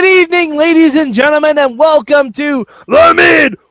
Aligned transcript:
Good 0.00 0.22
evening, 0.22 0.56
ladies 0.56 0.94
and 0.94 1.12
gentlemen, 1.12 1.58
and 1.58 1.78
welcome 1.78 2.32
to 2.32 2.66
the 2.88 3.12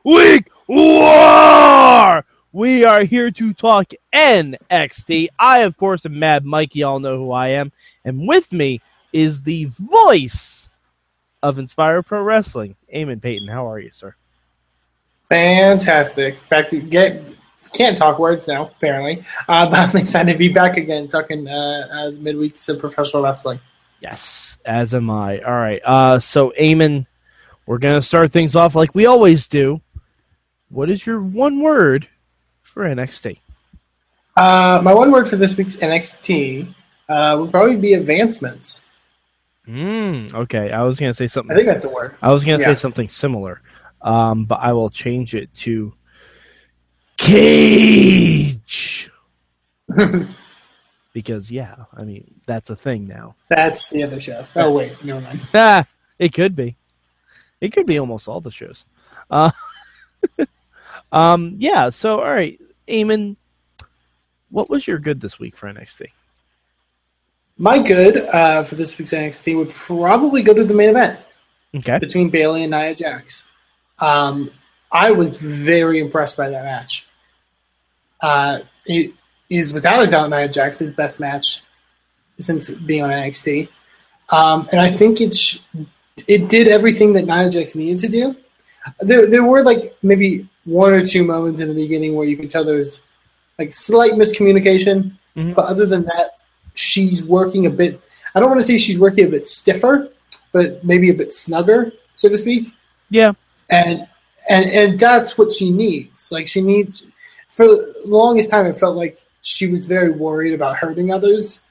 Midweek 0.04 0.48
War. 0.68 2.24
We 2.52 2.84
are 2.84 3.02
here 3.02 3.32
to 3.32 3.52
talk 3.52 3.90
NXT. 4.14 5.26
I, 5.40 5.58
of 5.62 5.76
course, 5.76 6.06
am 6.06 6.20
Mad 6.20 6.44
Mike. 6.44 6.76
Y'all 6.76 7.00
know 7.00 7.16
who 7.16 7.32
I 7.32 7.48
am, 7.48 7.72
and 8.04 8.28
with 8.28 8.52
me 8.52 8.80
is 9.12 9.42
the 9.42 9.64
voice 9.76 10.70
of 11.42 11.58
Inspire 11.58 12.00
Pro 12.04 12.22
Wrestling, 12.22 12.76
Eamon 12.94 13.20
Paton. 13.20 13.48
How 13.48 13.68
are 13.68 13.80
you, 13.80 13.90
sir? 13.90 14.14
Fantastic. 15.30 16.48
Back 16.48 16.70
to 16.70 16.80
get 16.80 17.24
can't 17.72 17.98
talk 17.98 18.20
words 18.20 18.46
now 18.46 18.68
apparently, 18.68 19.24
uh, 19.48 19.68
but 19.68 19.80
I'm 19.80 19.96
excited 20.00 20.30
to 20.30 20.38
be 20.38 20.48
back 20.48 20.76
again 20.76 21.08
talking 21.08 21.48
uh, 21.48 21.88
uh, 21.90 22.10
midweeks 22.12 22.68
of 22.68 22.78
professional 22.78 23.24
wrestling. 23.24 23.58
Yes, 24.00 24.58
as 24.64 24.94
am 24.94 25.10
I. 25.10 25.40
All 25.40 25.52
right. 25.52 25.80
Uh, 25.84 26.18
so, 26.20 26.52
Eamon, 26.58 27.06
we're 27.66 27.78
gonna 27.78 28.02
start 28.02 28.32
things 28.32 28.56
off 28.56 28.74
like 28.74 28.94
we 28.94 29.06
always 29.06 29.46
do. 29.48 29.80
What 30.70 30.88
is 30.90 31.04
your 31.04 31.20
one 31.20 31.60
word 31.60 32.08
for 32.62 32.84
NXT? 32.84 33.38
Uh, 34.36 34.80
my 34.82 34.94
one 34.94 35.10
word 35.10 35.28
for 35.28 35.36
this 35.36 35.56
week's 35.56 35.76
NXT 35.76 36.72
uh, 37.08 37.36
would 37.40 37.50
probably 37.50 37.76
be 37.76 37.92
advancements. 37.94 38.84
Mm, 39.68 40.32
okay, 40.32 40.72
I 40.72 40.82
was 40.82 40.98
gonna 40.98 41.12
say 41.14 41.26
something. 41.28 41.52
I 41.52 41.56
think 41.56 41.66
that's 41.66 41.84
a 41.84 41.88
word. 41.88 42.14
I 42.22 42.32
was 42.32 42.44
gonna 42.44 42.58
Yeah. 42.60 42.68
say 42.68 42.74
something 42.76 43.08
similar, 43.08 43.60
um, 44.00 44.44
but 44.46 44.60
I 44.62 44.72
will 44.72 44.88
change 44.90 45.34
it 45.34 45.52
to 45.56 45.92
cage 47.18 49.10
because 51.12 51.50
yeah, 51.50 51.76
I 51.96 52.04
mean 52.04 52.40
that's 52.46 52.70
a 52.70 52.76
thing 52.76 53.06
now. 53.06 53.34
That's 53.48 53.88
the 53.88 54.02
other 54.02 54.20
show. 54.20 54.46
Oh 54.56 54.70
wait, 54.78 55.02
never 55.04 55.20
mind. 55.20 55.40
Ah, 55.54 55.86
it 56.18 56.32
could 56.32 56.54
be. 56.56 56.76
It 57.60 57.72
could 57.72 57.86
be 57.86 57.98
almost 57.98 58.28
all 58.28 58.40
the 58.40 58.50
shows. 58.50 58.84
Uh, 59.30 59.50
um, 61.12 61.54
yeah. 61.58 61.90
So 61.90 62.20
all 62.20 62.30
right, 62.32 62.60
Eamon, 62.88 63.36
what 64.50 64.70
was 64.70 64.86
your 64.86 64.98
good 64.98 65.20
this 65.20 65.38
week 65.38 65.56
for 65.56 65.72
NXT? 65.72 66.06
My 67.58 67.78
good 67.78 68.16
uh, 68.16 68.64
for 68.64 68.74
this 68.76 68.98
week's 68.98 69.12
NXT 69.12 69.56
would 69.56 69.70
probably 69.70 70.42
go 70.42 70.54
to 70.54 70.64
the 70.64 70.72
main 70.72 70.90
event 70.90 71.20
Okay. 71.76 71.98
between 71.98 72.30
Bayley 72.30 72.62
and 72.62 72.70
Nia 72.70 72.94
Jax. 72.94 73.42
Um, 73.98 74.50
I 74.90 75.10
was 75.10 75.36
very 75.36 76.00
impressed 76.00 76.38
by 76.38 76.48
that 76.48 76.64
match. 76.64 77.06
Uh, 78.22 78.60
it 78.86 79.12
is 79.50 79.72
without 79.72 80.02
a 80.02 80.06
doubt 80.06 80.30
Nia 80.30 80.48
Jax's 80.48 80.90
best 80.92 81.20
match 81.20 81.62
since 82.38 82.70
being 82.70 83.02
on 83.02 83.10
NXT, 83.10 83.68
um, 84.30 84.68
and 84.72 84.80
I 84.80 84.90
think 84.90 85.20
it's 85.20 85.66
it 86.26 86.48
did 86.48 86.68
everything 86.68 87.12
that 87.14 87.26
Nia 87.26 87.50
Jax 87.50 87.74
needed 87.74 87.98
to 88.00 88.08
do. 88.08 88.36
There, 89.00 89.26
there 89.26 89.44
were 89.44 89.62
like 89.64 89.96
maybe 90.02 90.48
one 90.64 90.92
or 90.92 91.04
two 91.04 91.24
moments 91.24 91.60
in 91.60 91.68
the 91.68 91.74
beginning 91.74 92.14
where 92.14 92.26
you 92.26 92.36
could 92.36 92.50
tell 92.50 92.64
there 92.64 92.76
was 92.76 93.00
like 93.58 93.74
slight 93.74 94.12
miscommunication, 94.12 95.12
Mhm. 95.36 95.54
but 95.54 95.66
other 95.66 95.84
than 95.86 96.04
that, 96.04 96.38
she's 96.74 97.22
working 97.22 97.66
a 97.66 97.70
bit. 97.70 98.00
I 98.34 98.40
don't 98.40 98.48
want 98.48 98.60
to 98.60 98.66
say 98.66 98.78
she's 98.78 98.98
working 98.98 99.26
a 99.26 99.28
bit 99.30 99.46
stiffer, 99.46 100.08
but 100.52 100.82
maybe 100.84 101.10
a 101.10 101.14
bit 101.14 101.34
snugger, 101.34 101.92
so 102.16 102.28
to 102.28 102.38
speak 102.38 102.72
Yeah. 103.10 103.32
and 103.68 104.06
and 104.48 104.64
and 104.70 104.98
that's 104.98 105.36
what 105.36 105.52
she 105.52 105.70
needs. 105.70 106.30
Like 106.32 106.48
she 106.48 106.60
needs 106.62 107.04
for 107.48 107.66
the 107.66 107.94
longest 108.06 108.50
time, 108.50 108.66
it 108.66 108.78
felt 108.78 108.96
like 108.96 109.18
she 109.42 109.66
was 109.66 109.86
very 109.86 110.10
worried 110.10 110.54
about 110.54 110.76
hurting 110.76 111.12
others. 111.12 111.62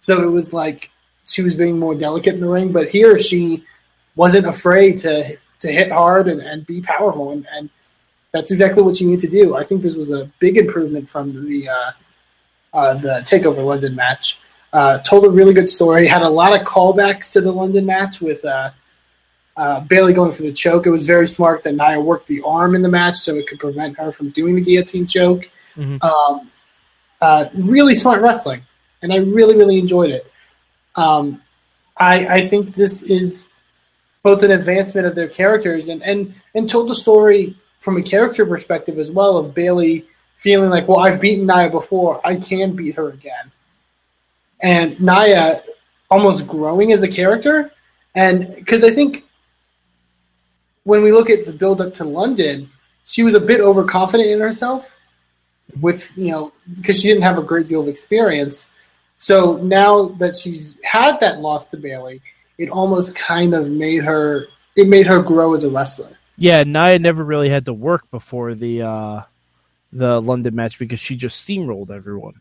So 0.00 0.22
it 0.22 0.30
was 0.30 0.52
like 0.52 0.90
she 1.24 1.42
was 1.42 1.54
being 1.54 1.78
more 1.78 1.94
delicate 1.94 2.34
in 2.34 2.40
the 2.40 2.48
ring. 2.48 2.72
But 2.72 2.88
here, 2.88 3.18
she 3.18 3.64
wasn't 4.16 4.46
afraid 4.46 4.98
to 4.98 5.36
to 5.60 5.72
hit 5.72 5.92
hard 5.92 6.28
and, 6.28 6.40
and 6.40 6.66
be 6.66 6.80
powerful, 6.80 7.32
and, 7.32 7.46
and 7.52 7.68
that's 8.32 8.50
exactly 8.50 8.82
what 8.82 9.00
you 9.00 9.08
need 9.08 9.20
to 9.20 9.28
do. 9.28 9.56
I 9.56 9.64
think 9.64 9.82
this 9.82 9.96
was 9.96 10.12
a 10.12 10.30
big 10.38 10.56
improvement 10.56 11.08
from 11.08 11.46
the 11.46 11.68
uh, 11.68 11.92
uh, 12.72 12.94
the 12.94 13.22
Takeover 13.26 13.64
London 13.64 13.94
match. 13.94 14.40
Uh, 14.72 14.98
told 15.00 15.24
a 15.24 15.30
really 15.30 15.52
good 15.52 15.68
story. 15.68 16.06
Had 16.06 16.22
a 16.22 16.28
lot 16.28 16.58
of 16.58 16.66
callbacks 16.66 17.32
to 17.32 17.40
the 17.40 17.52
London 17.52 17.86
match 17.86 18.20
with. 18.20 18.44
Uh, 18.44 18.70
uh, 19.56 19.80
Bayley 19.80 20.14
going 20.14 20.32
for 20.32 20.42
the 20.42 20.52
choke. 20.52 20.86
It 20.86 20.90
was 20.90 21.06
very 21.06 21.28
smart 21.28 21.62
that 21.64 21.74
Nia 21.74 22.00
worked 22.00 22.28
the 22.28 22.40
arm 22.42 22.74
in 22.74 22.80
the 22.80 22.88
match 22.88 23.16
so 23.16 23.34
it 23.34 23.46
could 23.46 23.58
prevent 23.58 23.98
her 23.98 24.10
from 24.10 24.30
doing 24.30 24.54
the 24.54 24.62
guillotine 24.62 25.06
choke. 25.06 25.50
Mhm. 25.76 26.02
Um, 26.02 26.50
uh, 27.20 27.46
really 27.54 27.94
smart 27.94 28.22
wrestling, 28.22 28.62
and 29.02 29.12
I 29.12 29.16
really, 29.16 29.56
really 29.56 29.78
enjoyed 29.78 30.10
it. 30.10 30.30
Um, 30.96 31.42
I, 31.96 32.26
I 32.26 32.48
think 32.48 32.74
this 32.74 33.02
is 33.02 33.46
both 34.22 34.42
an 34.42 34.50
advancement 34.50 35.06
of 35.06 35.14
their 35.14 35.28
characters 35.28 35.88
and, 35.88 36.02
and, 36.02 36.34
and 36.54 36.68
told 36.68 36.88
the 36.88 36.94
story 36.94 37.56
from 37.80 37.96
a 37.96 38.02
character 38.02 38.44
perspective 38.44 38.98
as 38.98 39.10
well 39.10 39.38
of 39.38 39.54
Bayley 39.54 40.06
feeling 40.36 40.70
like, 40.70 40.88
well, 40.88 41.00
I've 41.00 41.20
beaten 41.20 41.46
Nia 41.46 41.68
before, 41.68 42.26
I 42.26 42.36
can 42.36 42.74
beat 42.74 42.96
her 42.96 43.10
again. 43.10 43.50
And 44.60 45.00
Nia 45.00 45.62
almost 46.10 46.46
growing 46.46 46.92
as 46.92 47.02
a 47.02 47.08
character. 47.08 47.70
And 48.14 48.54
because 48.56 48.84
I 48.84 48.90
think 48.90 49.24
when 50.84 51.02
we 51.02 51.12
look 51.12 51.30
at 51.30 51.46
the 51.46 51.52
build 51.52 51.80
up 51.80 51.94
to 51.94 52.04
London, 52.04 52.70
she 53.04 53.22
was 53.22 53.34
a 53.34 53.40
bit 53.40 53.60
overconfident 53.60 54.28
in 54.28 54.40
herself 54.40 54.96
with, 55.80 56.16
you 56.16 56.30
know, 56.30 56.52
because 56.76 57.00
she 57.00 57.08
didn't 57.08 57.22
have 57.22 57.38
a 57.38 57.42
great 57.42 57.68
deal 57.68 57.80
of 57.80 57.88
experience. 57.88 58.70
So 59.16 59.56
now 59.58 60.08
that 60.18 60.36
she's 60.36 60.74
had 60.82 61.20
that 61.20 61.40
loss 61.40 61.66
to 61.66 61.76
Bayley, 61.76 62.22
it 62.58 62.70
almost 62.70 63.16
kind 63.16 63.54
of 63.54 63.70
made 63.70 64.04
her 64.04 64.46
it 64.76 64.88
made 64.88 65.06
her 65.06 65.22
grow 65.22 65.54
as 65.54 65.64
a 65.64 65.70
wrestler. 65.70 66.16
Yeah, 66.36 66.62
Nia 66.62 66.98
never 66.98 67.22
really 67.22 67.50
had 67.50 67.66
to 67.66 67.72
work 67.72 68.10
before 68.10 68.54
the 68.54 68.82
uh, 68.82 69.22
the 69.92 70.20
London 70.20 70.54
match 70.54 70.78
because 70.78 71.00
she 71.00 71.16
just 71.16 71.46
steamrolled 71.46 71.90
everyone. 71.90 72.40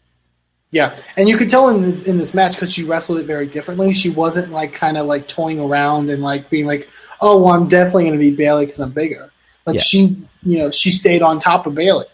Yeah, 0.71 0.95
and 1.17 1.27
you 1.27 1.35
could 1.37 1.49
tell 1.49 1.69
in 1.69 2.01
in 2.03 2.17
this 2.17 2.33
match 2.33 2.53
because 2.53 2.71
she 2.71 2.83
wrestled 2.83 3.19
it 3.19 3.25
very 3.25 3.47
differently. 3.47 3.91
She 3.91 4.09
wasn't 4.09 4.51
like 4.51 4.71
kind 4.73 4.97
of 4.97 5.07
like 5.07 5.27
toying 5.27 5.59
around 5.59 6.09
and 6.09 6.21
like 6.21 6.49
being 6.49 6.65
like, 6.65 6.87
"Oh, 7.21 7.41
well, 7.41 7.53
I'm 7.55 7.67
definitely 7.67 8.03
going 8.03 8.13
to 8.13 8.19
be 8.19 8.31
Bayley 8.31 8.67
because 8.67 8.79
I'm 8.79 8.91
bigger." 8.91 9.31
Like 9.65 9.75
Yeah. 9.75 9.81
she, 9.81 9.99
you 10.43 10.59
know, 10.59 10.71
she 10.71 10.91
stayed 10.91 11.21
on 11.21 11.39
top 11.39 11.65
of 11.65 11.75
Bayley, 11.75 12.05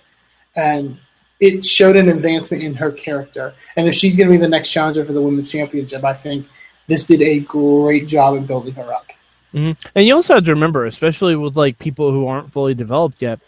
and 0.55 0.97
it 1.40 1.66
showed 1.66 1.96
an 1.96 2.09
advancement 2.09 2.63
in 2.63 2.73
her 2.75 2.91
character. 2.91 3.53
And 3.75 3.88
if 3.88 3.96
she's 3.96 4.18
going 4.18 4.28
to 4.29 4.34
be 4.34 4.41
the 4.41 4.47
next 4.47 4.69
challenger 4.69 5.03
for 5.03 5.13
the 5.13 5.22
women's 5.22 5.51
championship, 5.51 6.03
I 6.03 6.13
think 6.13 6.47
this 6.88 7.06
did 7.06 7.22
a 7.22 7.40
great 7.40 8.07
job 8.07 8.35
in 8.35 8.46
building 8.46 8.73
her 8.75 8.94
up. 8.94 9.07
hmm 9.51 9.72
And 9.95 10.07
you 10.07 10.16
also 10.16 10.35
have 10.35 10.45
to 10.45 10.51
remember, 10.53 10.85
especially 10.85 11.35
with 11.35 11.56
like 11.57 11.79
people 11.79 12.12
who 12.12 12.28
aren't 12.28 12.51
fully 12.51 12.74
developed 12.74 13.22
yet, 13.22 13.40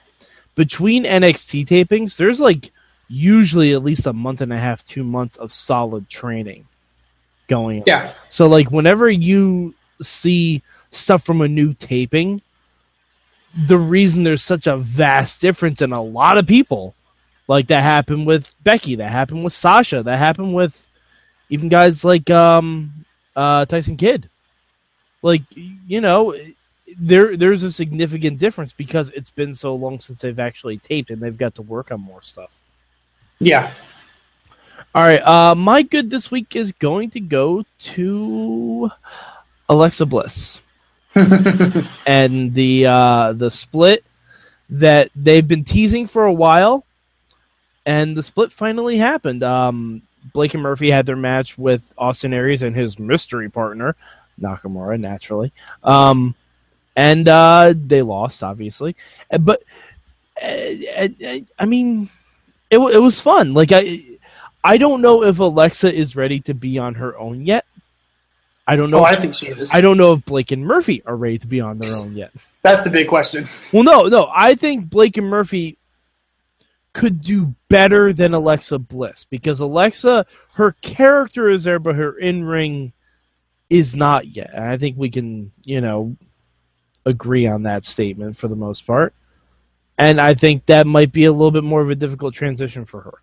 between 0.56 1.06
NXT 1.06 1.68
tapings, 1.68 2.18
there's 2.18 2.40
like 2.40 2.72
usually 3.08 3.74
at 3.74 3.84
least 3.84 4.06
a 4.06 4.14
month 4.14 4.42
and 4.42 4.52
a 4.52 4.58
half, 4.58 4.86
two 4.86 5.04
months 5.04 5.38
of 5.38 5.54
solid 5.54 6.10
training 6.10 6.66
going. 7.48 7.80
on. 7.80 7.84
Yeah, 7.88 8.14
So 8.30 8.48
like 8.48 8.70
whenever 8.72 9.10
you 9.10 9.76
see 10.02 10.62
stuff 10.92 11.24
from 11.24 11.42
a 11.42 11.48
new 11.48 11.74
taping, 11.74 12.42
the 13.68 13.78
reason 13.78 14.24
there's 14.24 14.44
such 14.44 14.68
a 14.68 14.78
vast 14.78 15.42
difference 15.42 15.82
in 15.82 15.94
a 15.94 16.02
lot 16.02 16.38
of 16.38 16.46
people, 16.46 16.94
like 17.48 17.68
that 17.68 17.84
happened 17.84 18.26
with 18.26 18.54
Becky, 18.64 18.96
that 18.96 19.12
happened 19.12 19.44
with 19.44 19.54
Sasha, 19.54 20.04
that 20.04 20.18
happened 20.18 20.54
with 20.54 20.86
even 21.50 21.70
guys 21.70 22.04
like 22.04 22.30
um 22.30 23.06
uh 23.36 23.66
Tyson 23.66 23.98
Kidd. 23.98 24.30
Like 25.22 25.44
you 25.56 26.02
know, 26.02 26.36
there 27.00 27.36
there's 27.38 27.64
a 27.64 27.72
significant 27.72 28.40
difference 28.40 28.74
because 28.74 29.10
it's 29.10 29.30
been 29.30 29.56
so 29.56 29.76
long 29.76 30.00
since 30.00 30.22
they've 30.22 30.40
actually 30.40 30.78
taped 30.78 31.10
and 31.10 31.22
they've 31.22 31.38
got 31.38 31.56
to 31.56 31.62
work 31.62 31.92
on 31.92 32.02
more 32.02 32.22
stuff. 32.22 32.60
yeah. 33.40 33.72
All 34.96 35.04
right, 35.04 35.22
uh, 35.22 35.54
my 35.54 35.84
good 35.84 36.10
this 36.10 36.32
week 36.32 36.56
is 36.56 36.72
going 36.72 37.12
to 37.12 37.20
go 37.20 37.64
to 37.80 38.90
Alexa 39.70 40.06
Bliss 40.08 40.60
and 42.06 42.54
the 42.54 42.86
uh, 42.88 43.34
the 43.34 43.52
split 43.52 44.04
that 44.70 45.12
they've 45.16 45.48
been 45.48 45.64
teasing 45.64 46.08
for 46.08 46.26
a 46.26 46.34
while, 46.34 46.84
and 47.88 48.16
the 48.16 48.22
split 48.22 48.52
finally 48.52 48.98
happened. 48.98 49.42
Um, 49.42 50.04
Blake 50.34 50.54
and 50.54 50.62
Murphy 50.62 50.92
had 50.92 51.08
their 51.08 51.16
match 51.16 51.58
with 51.58 51.92
Austin 51.98 52.34
Aries 52.34 52.62
and 52.62 52.76
his 52.76 53.00
mystery 53.00 53.50
partner 53.50 53.96
Nakamura, 54.40 55.00
naturally, 55.00 55.52
um, 55.84 56.36
and 56.96 57.28
uh, 57.28 57.74
they 57.76 58.04
lost, 58.04 58.44
obviously. 58.44 58.96
Uh, 59.32 59.40
But 59.40 59.64
uh, 60.40 60.48
uh, 60.48 61.40
I 61.58 61.66
mean, 61.66 62.10
it 62.70 62.78
it 62.78 63.00
was 63.00 63.20
fun. 63.20 63.56
Like 63.56 63.72
I. 63.72 64.04
I 64.64 64.78
don't 64.78 65.02
know 65.02 65.24
if 65.24 65.40
Alexa 65.40 65.94
is 65.94 66.18
ready 66.18 66.42
to 66.42 66.54
be 66.54 66.78
on 66.78 66.96
her 66.96 67.18
own 67.18 67.46
yet. 67.46 67.66
I 68.68 68.76
don't 68.76 68.92
know. 68.92 69.00
Oh, 69.00 69.04
I 69.04 69.16
think 69.16 69.34
she 69.34 69.48
is. 69.48 69.74
I 69.74 69.80
don't 69.80 69.98
know 69.98 70.12
if 70.14 70.26
Blake 70.26 70.52
and 70.52 70.66
Murphy 70.66 71.02
are 71.06 71.16
ready 71.16 71.38
to 71.38 71.48
be 71.48 71.62
on 71.62 71.80
their 71.80 71.96
own 71.96 72.18
yet. 72.18 72.32
That's 72.64 72.84
the 72.84 72.90
big 72.90 73.08
question. 73.08 73.48
Well, 73.72 73.84
no, 73.84 74.08
no. 74.08 74.30
I 74.36 74.56
think 74.56 74.90
Blake 74.90 75.16
and 75.16 75.30
Murphy 75.30 75.78
could 76.98 77.22
do 77.22 77.54
better 77.70 78.12
than 78.12 78.34
Alexa 78.34 78.80
Bliss 78.80 79.24
because 79.30 79.60
Alexa, 79.60 80.26
her 80.56 80.72
character 80.82 81.48
is 81.48 81.64
there, 81.64 81.78
but 81.78 81.94
her 81.94 82.18
in 82.18 82.44
ring 82.44 82.92
is 83.70 83.96
not 83.96 84.36
yet. 84.36 84.50
And 84.52 84.64
I 84.64 84.78
think 84.78 84.98
we 84.98 85.12
can, 85.12 85.52
you 85.64 85.80
know, 85.80 86.18
agree 87.06 87.46
on 87.46 87.64
that 87.64 87.86
statement 87.86 88.36
for 88.36 88.48
the 88.48 88.56
most 88.56 88.88
part. 88.88 89.14
And 90.00 90.20
I 90.20 90.34
think 90.34 90.66
that 90.66 90.88
might 90.88 91.12
be 91.12 91.26
a 91.26 91.32
little 91.32 91.52
bit 91.52 91.64
more 91.64 91.82
of 91.82 91.92
a 91.92 91.96
difficult 91.96 92.34
transition 92.34 92.84
for 92.84 93.02
her. 93.02 93.22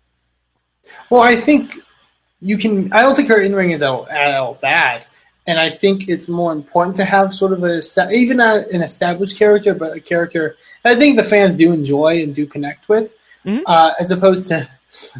Well, 1.09 1.21
I 1.21 1.35
think 1.35 1.77
you 2.39 2.57
can. 2.57 2.93
I 2.93 3.01
don't 3.01 3.15
think 3.15 3.27
her 3.27 3.41
in 3.41 3.53
ring 3.53 3.71
is 3.71 3.83
all, 3.83 4.07
all 4.09 4.53
bad, 4.53 5.03
and 5.47 5.59
I 5.59 5.69
think 5.69 6.07
it's 6.07 6.29
more 6.29 6.53
important 6.53 6.95
to 6.97 7.03
have 7.03 7.35
sort 7.35 7.51
of 7.51 7.65
a 7.65 7.81
even 8.09 8.39
a, 8.39 8.65
an 8.71 8.83
established 8.83 9.37
character, 9.37 9.73
but 9.73 9.97
a 9.97 9.99
character 9.99 10.55
I 10.85 10.95
think 10.95 11.17
the 11.17 11.23
fans 11.23 11.57
do 11.57 11.73
enjoy 11.73 12.23
and 12.23 12.33
do 12.33 12.45
connect 12.45 12.87
with, 12.87 13.11
mm-hmm. 13.45 13.63
uh, 13.65 13.93
as 13.99 14.11
opposed 14.11 14.47
to 14.47 14.67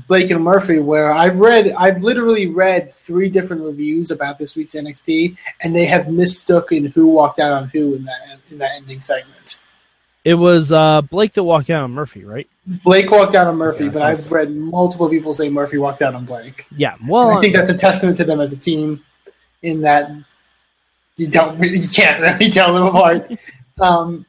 Blake 0.08 0.32
and 0.32 0.44
Murphy, 0.44 0.80
where 0.80 1.12
I've 1.12 1.40
read, 1.40 1.72
I've 1.72 2.02
literally 2.04 2.48
read 2.48 2.94
three 2.94 3.30
different 3.30 3.64
reviews 3.64 4.12
about 4.12 4.38
this 4.40 4.56
week's 4.56 4.74
NXT, 4.74 5.38
and 5.62 5.76
they 5.76 5.86
have 5.86 6.08
mistook 6.08 6.72
in 6.72 6.86
who 6.86 7.08
walked 7.08 7.40
out 7.40 7.52
on 7.52 7.70
who 7.70 7.96
in 7.96 8.06
that 8.06 8.40
in 8.50 8.58
that 8.60 8.72
ending 8.76 9.02
segment. 9.02 9.62
It 10.24 10.34
was 10.34 10.72
uh, 10.72 11.02
Blake 11.02 11.34
that 11.34 11.44
walked 11.44 11.70
out 11.70 11.84
on 11.84 11.92
Murphy, 11.92 12.24
right? 12.24 12.50
Blake 12.66 13.12
walked 13.12 13.36
out 13.36 13.46
on 13.46 13.58
Murphy, 13.58 13.86
yeah, 13.86 13.92
but 13.92 14.02
I've 14.02 14.28
so. 14.28 14.36
read 14.36 14.56
multiple 14.56 15.08
people 15.08 15.34
say 15.36 15.50
Murphy 15.50 15.78
walked 15.78 16.02
out 16.02 16.16
on 16.16 16.26
Blake. 16.26 16.66
Yeah, 16.76 16.96
well, 17.08 17.30
and 17.30 17.38
I 17.38 17.42
think 17.42 17.56
that's 17.56 17.70
a 17.70 17.78
testament 17.78 18.18
to 18.18 18.24
them 18.24 18.40
as 18.40 18.52
a 18.52 18.58
team. 18.58 19.04
In 19.62 19.82
that 19.82 20.12
you 21.18 21.28
don't, 21.28 21.62
you 21.62 21.88
can't 21.88 22.22
really 22.22 22.50
tell 22.52 22.74
them 22.74 22.84
apart. 22.84 23.32
Um, 23.80 24.26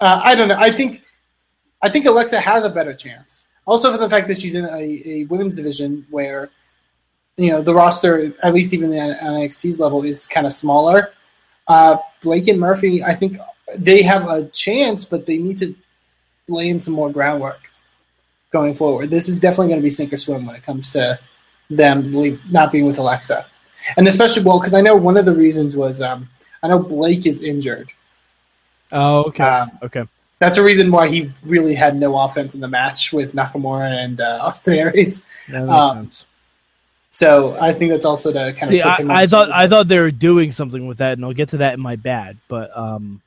uh, 0.00 0.20
I 0.22 0.34
don't 0.34 0.48
know. 0.48 0.58
I 0.58 0.72
think, 0.72 1.02
I 1.82 1.88
think 1.88 2.06
Alexa 2.06 2.40
has 2.40 2.64
a 2.64 2.68
better 2.68 2.94
chance. 2.94 3.46
Also, 3.66 3.92
for 3.92 3.98
the 3.98 4.08
fact 4.08 4.28
that 4.28 4.38
she's 4.38 4.54
in 4.54 4.64
a, 4.64 5.02
a 5.06 5.24
women's 5.24 5.54
division 5.54 6.06
where, 6.10 6.50
you 7.36 7.50
know, 7.50 7.62
the 7.62 7.74
roster, 7.74 8.34
at 8.42 8.52
least 8.52 8.74
even 8.74 8.92
on 8.92 9.14
NXT's 9.14 9.78
level, 9.78 10.02
is 10.02 10.26
kind 10.26 10.46
of 10.46 10.52
smaller. 10.52 11.12
Uh, 11.68 11.96
Blake 12.22 12.48
and 12.48 12.58
Murphy, 12.58 13.02
I 13.02 13.14
think 13.14 13.38
they 13.76 14.02
have 14.02 14.28
a 14.28 14.46
chance, 14.48 15.04
but 15.04 15.26
they 15.26 15.38
need 15.38 15.58
to 15.60 15.74
lay 16.48 16.68
in 16.68 16.80
some 16.80 16.94
more 16.94 17.10
groundwork 17.10 17.70
going 18.50 18.74
forward. 18.74 19.10
This 19.10 19.28
is 19.28 19.40
definitely 19.40 19.68
going 19.68 19.80
to 19.80 19.84
be 19.84 19.90
sink 19.90 20.12
or 20.12 20.16
swim 20.16 20.46
when 20.46 20.56
it 20.56 20.62
comes 20.62 20.92
to 20.92 21.18
them 21.70 22.12
not 22.50 22.72
being 22.72 22.86
with 22.86 22.98
Alexa, 22.98 23.46
and 23.96 24.08
especially 24.08 24.42
well 24.42 24.58
because 24.58 24.74
I 24.74 24.80
know 24.80 24.96
one 24.96 25.16
of 25.16 25.24
the 25.24 25.32
reasons 25.32 25.76
was 25.76 26.02
um, 26.02 26.28
I 26.62 26.68
know 26.68 26.80
Blake 26.80 27.26
is 27.26 27.42
injured. 27.42 27.90
Oh, 28.90 29.24
okay, 29.24 29.44
um, 29.44 29.78
okay. 29.82 30.04
That's 30.40 30.56
a 30.56 30.62
reason 30.62 30.90
why 30.90 31.08
he 31.08 31.30
really 31.44 31.74
had 31.74 31.96
no 31.96 32.18
offense 32.18 32.54
in 32.54 32.60
the 32.60 32.68
match 32.68 33.12
with 33.12 33.34
Nakamura 33.34 33.92
and 33.92 34.20
uh, 34.20 34.38
Austin 34.40 34.74
Aries. 34.74 35.24
That 35.48 35.66
makes 35.66 35.72
um, 35.72 35.98
sense. 35.98 36.24
So 37.10 37.58
I 37.60 37.74
think 37.74 37.90
that's 37.90 38.06
also 38.06 38.32
to 38.32 38.52
kind 38.54 38.72
See, 38.72 38.80
of. 38.80 38.88
I, 38.88 39.22
I 39.22 39.26
thought 39.26 39.50
I 39.52 39.68
thought 39.68 39.88
they 39.88 39.98
were 39.98 40.12
doing 40.12 40.52
something 40.52 40.86
with 40.86 40.98
that, 40.98 41.14
and 41.14 41.24
I'll 41.24 41.32
get 41.32 41.50
to 41.50 41.58
that 41.58 41.74
in 41.74 41.80
my 41.80 41.96
bad. 41.96 42.38
But 42.48 42.76
um, 42.76 43.20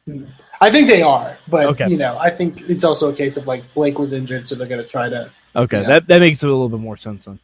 I 0.62 0.72
think 0.72 0.88
they 0.88 1.02
are, 1.02 1.38
but 1.50 1.66
okay. 1.68 1.90
you 1.90 1.98
know, 1.98 2.18
I 2.18 2.30
think 2.30 2.62
it's 2.70 2.86
also 2.86 3.12
a 3.12 3.14
case 3.14 3.36
of 3.36 3.46
like 3.46 3.62
Blake 3.74 4.00
was 4.00 4.14
injured, 4.14 4.48
so 4.48 4.56
they're 4.56 4.68
going 4.68 4.82
to 4.82 4.88
try 4.88 5.10
to. 5.10 5.30
Okay, 5.56 5.82
you 5.82 5.84
know. 5.84 5.94
that 5.94 6.08
that 6.08 6.20
makes 6.20 6.42
a 6.42 6.48
little 6.48 6.70
bit 6.70 6.80
more 6.80 6.98
sense 6.98 7.26
then. 7.26 7.40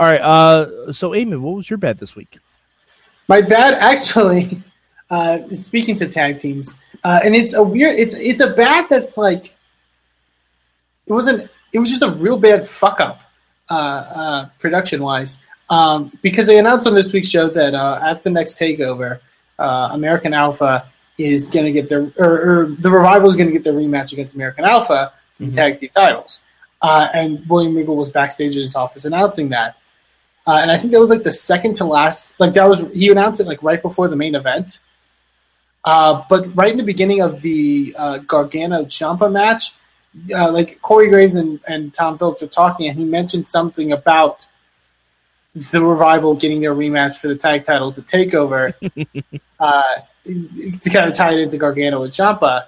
All 0.00 0.10
right, 0.10 0.20
uh, 0.20 0.92
so 0.92 1.14
Amy, 1.14 1.36
what 1.36 1.56
was 1.56 1.68
your 1.68 1.76
bad 1.76 1.98
this 1.98 2.16
week? 2.16 2.38
My 3.28 3.42
bad, 3.42 3.74
actually, 3.80 4.62
uh, 5.10 5.40
speaking 5.52 5.96
to 5.96 6.08
tag 6.08 6.38
teams, 6.38 6.78
uh, 7.04 7.20
and 7.24 7.34
it's 7.34 7.54
a 7.54 7.62
weird, 7.62 7.98
it's 7.98 8.14
it's 8.14 8.40
a 8.40 8.50
bad 8.50 8.88
that's 8.88 9.16
like, 9.16 9.46
it 11.06 11.12
wasn't, 11.12 11.50
it 11.72 11.78
was 11.78 11.90
just 11.90 12.02
a 12.02 12.10
real 12.10 12.38
bad 12.38 12.68
fuck 12.68 13.00
up, 13.00 13.20
uh, 13.70 13.72
uh, 13.74 14.48
production 14.58 15.02
wise. 15.02 15.38
Um, 15.70 16.12
because 16.22 16.46
they 16.46 16.58
announced 16.58 16.86
on 16.86 16.94
this 16.94 17.12
week's 17.12 17.28
show 17.28 17.48
that 17.48 17.74
uh, 17.74 18.00
at 18.02 18.22
the 18.22 18.30
next 18.30 18.58
takeover, 18.58 19.20
uh, 19.58 19.90
American 19.92 20.32
Alpha 20.32 20.86
is 21.18 21.48
going 21.48 21.66
to 21.66 21.72
get 21.72 21.88
their, 21.88 22.10
or, 22.16 22.60
or, 22.60 22.66
the 22.78 22.90
Revival 22.90 23.28
is 23.28 23.36
going 23.36 23.48
to 23.48 23.52
get 23.52 23.64
their 23.64 23.72
rematch 23.72 24.12
against 24.12 24.34
American 24.34 24.64
Alpha 24.64 25.12
for 25.36 25.44
mm-hmm. 25.44 25.54
tag 25.54 25.80
team 25.80 25.90
titles. 25.94 26.40
Uh, 26.80 27.08
and 27.12 27.46
William 27.48 27.76
Regal 27.76 27.96
was 27.96 28.08
backstage 28.08 28.56
in 28.56 28.62
his 28.62 28.76
office 28.76 29.04
announcing 29.04 29.48
that. 29.48 29.76
Uh, 30.46 30.60
and 30.62 30.70
I 30.70 30.78
think 30.78 30.92
that 30.92 31.00
was 31.00 31.10
like 31.10 31.24
the 31.24 31.32
second 31.32 31.74
to 31.76 31.84
last, 31.84 32.38
like 32.38 32.54
that 32.54 32.68
was, 32.68 32.80
he 32.92 33.10
announced 33.10 33.40
it 33.40 33.46
like 33.46 33.62
right 33.62 33.82
before 33.82 34.08
the 34.08 34.16
main 34.16 34.34
event. 34.34 34.80
Uh, 35.88 36.22
but 36.28 36.54
right 36.54 36.72
in 36.72 36.76
the 36.76 36.82
beginning 36.82 37.22
of 37.22 37.40
the 37.40 37.94
uh, 37.96 38.18
Gargano 38.18 38.84
Ciampa 38.84 39.32
match, 39.32 39.72
like 40.28 40.82
Corey 40.82 41.08
Graves 41.08 41.34
and, 41.34 41.60
and 41.66 41.94
Tom 41.94 42.18
Phillips 42.18 42.42
are 42.42 42.46
talking, 42.46 42.90
and 42.90 42.98
he 42.98 43.06
mentioned 43.06 43.48
something 43.48 43.90
about 43.90 44.46
the 45.54 45.82
revival 45.82 46.34
getting 46.34 46.60
their 46.60 46.74
rematch 46.74 47.16
for 47.16 47.28
the 47.28 47.36
tag 47.36 47.64
titles 47.64 47.96
at 47.96 48.04
Takeover 48.04 48.74
uh, 49.60 49.82
to 50.26 50.90
kind 50.90 51.10
of 51.10 51.16
tie 51.16 51.32
it 51.32 51.40
into 51.40 51.56
Gargano 51.56 52.02
and 52.02 52.12
Ciampa, 52.12 52.66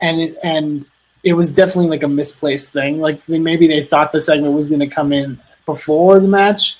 and 0.00 0.20
it, 0.20 0.36
and 0.42 0.86
it 1.22 1.34
was 1.34 1.52
definitely 1.52 1.88
like 1.88 2.02
a 2.02 2.08
misplaced 2.08 2.72
thing. 2.72 3.00
Like 3.00 3.28
maybe 3.28 3.68
they 3.68 3.84
thought 3.84 4.10
the 4.10 4.20
segment 4.20 4.54
was 4.54 4.68
going 4.68 4.80
to 4.80 4.88
come 4.88 5.12
in 5.12 5.38
before 5.66 6.18
the 6.18 6.26
match. 6.26 6.78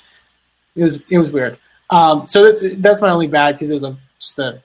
It 0.74 0.82
was 0.82 0.98
it 1.08 1.18
was 1.18 1.30
weird. 1.30 1.60
Um, 1.90 2.26
so 2.26 2.42
that's 2.42 2.60
that's 2.78 3.00
my 3.00 3.10
only 3.10 3.28
bad 3.28 3.52
because 3.54 3.70
it 3.70 3.74
was 3.74 3.84
a, 3.84 3.96
just 4.18 4.36
a 4.40 4.60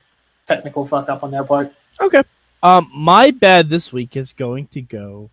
technical 0.45 0.85
fuck 0.87 1.09
up 1.09 1.23
on 1.23 1.31
their 1.31 1.43
part. 1.43 1.73
Okay. 1.99 2.23
Um, 2.61 2.89
my 2.93 3.31
bad 3.31 3.69
this 3.69 3.93
week 3.93 4.15
is 4.15 4.33
going 4.33 4.67
to 4.67 4.81
go 4.81 5.29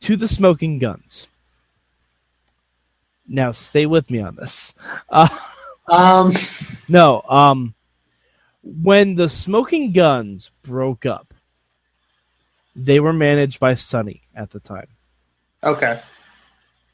to 0.00 0.16
the 0.16 0.28
Smoking 0.28 0.78
Gunns. 0.78 1.26
Now, 3.28 3.52
stay 3.52 3.86
with 3.86 4.10
me 4.10 4.20
on 4.20 4.36
this. 4.36 4.74
Uh, 5.08 5.28
um, 5.88 6.32
no, 6.88 7.22
um, 7.28 7.74
when 8.62 9.14
the 9.14 9.28
Smoking 9.28 9.92
Gunns 9.92 10.50
broke 10.62 11.06
up, 11.06 11.34
they 12.74 13.00
were 13.00 13.12
managed 13.12 13.58
by 13.58 13.74
Sunny 13.74 14.22
at 14.34 14.50
the 14.50 14.60
time. 14.60 14.88
Okay. 15.62 16.00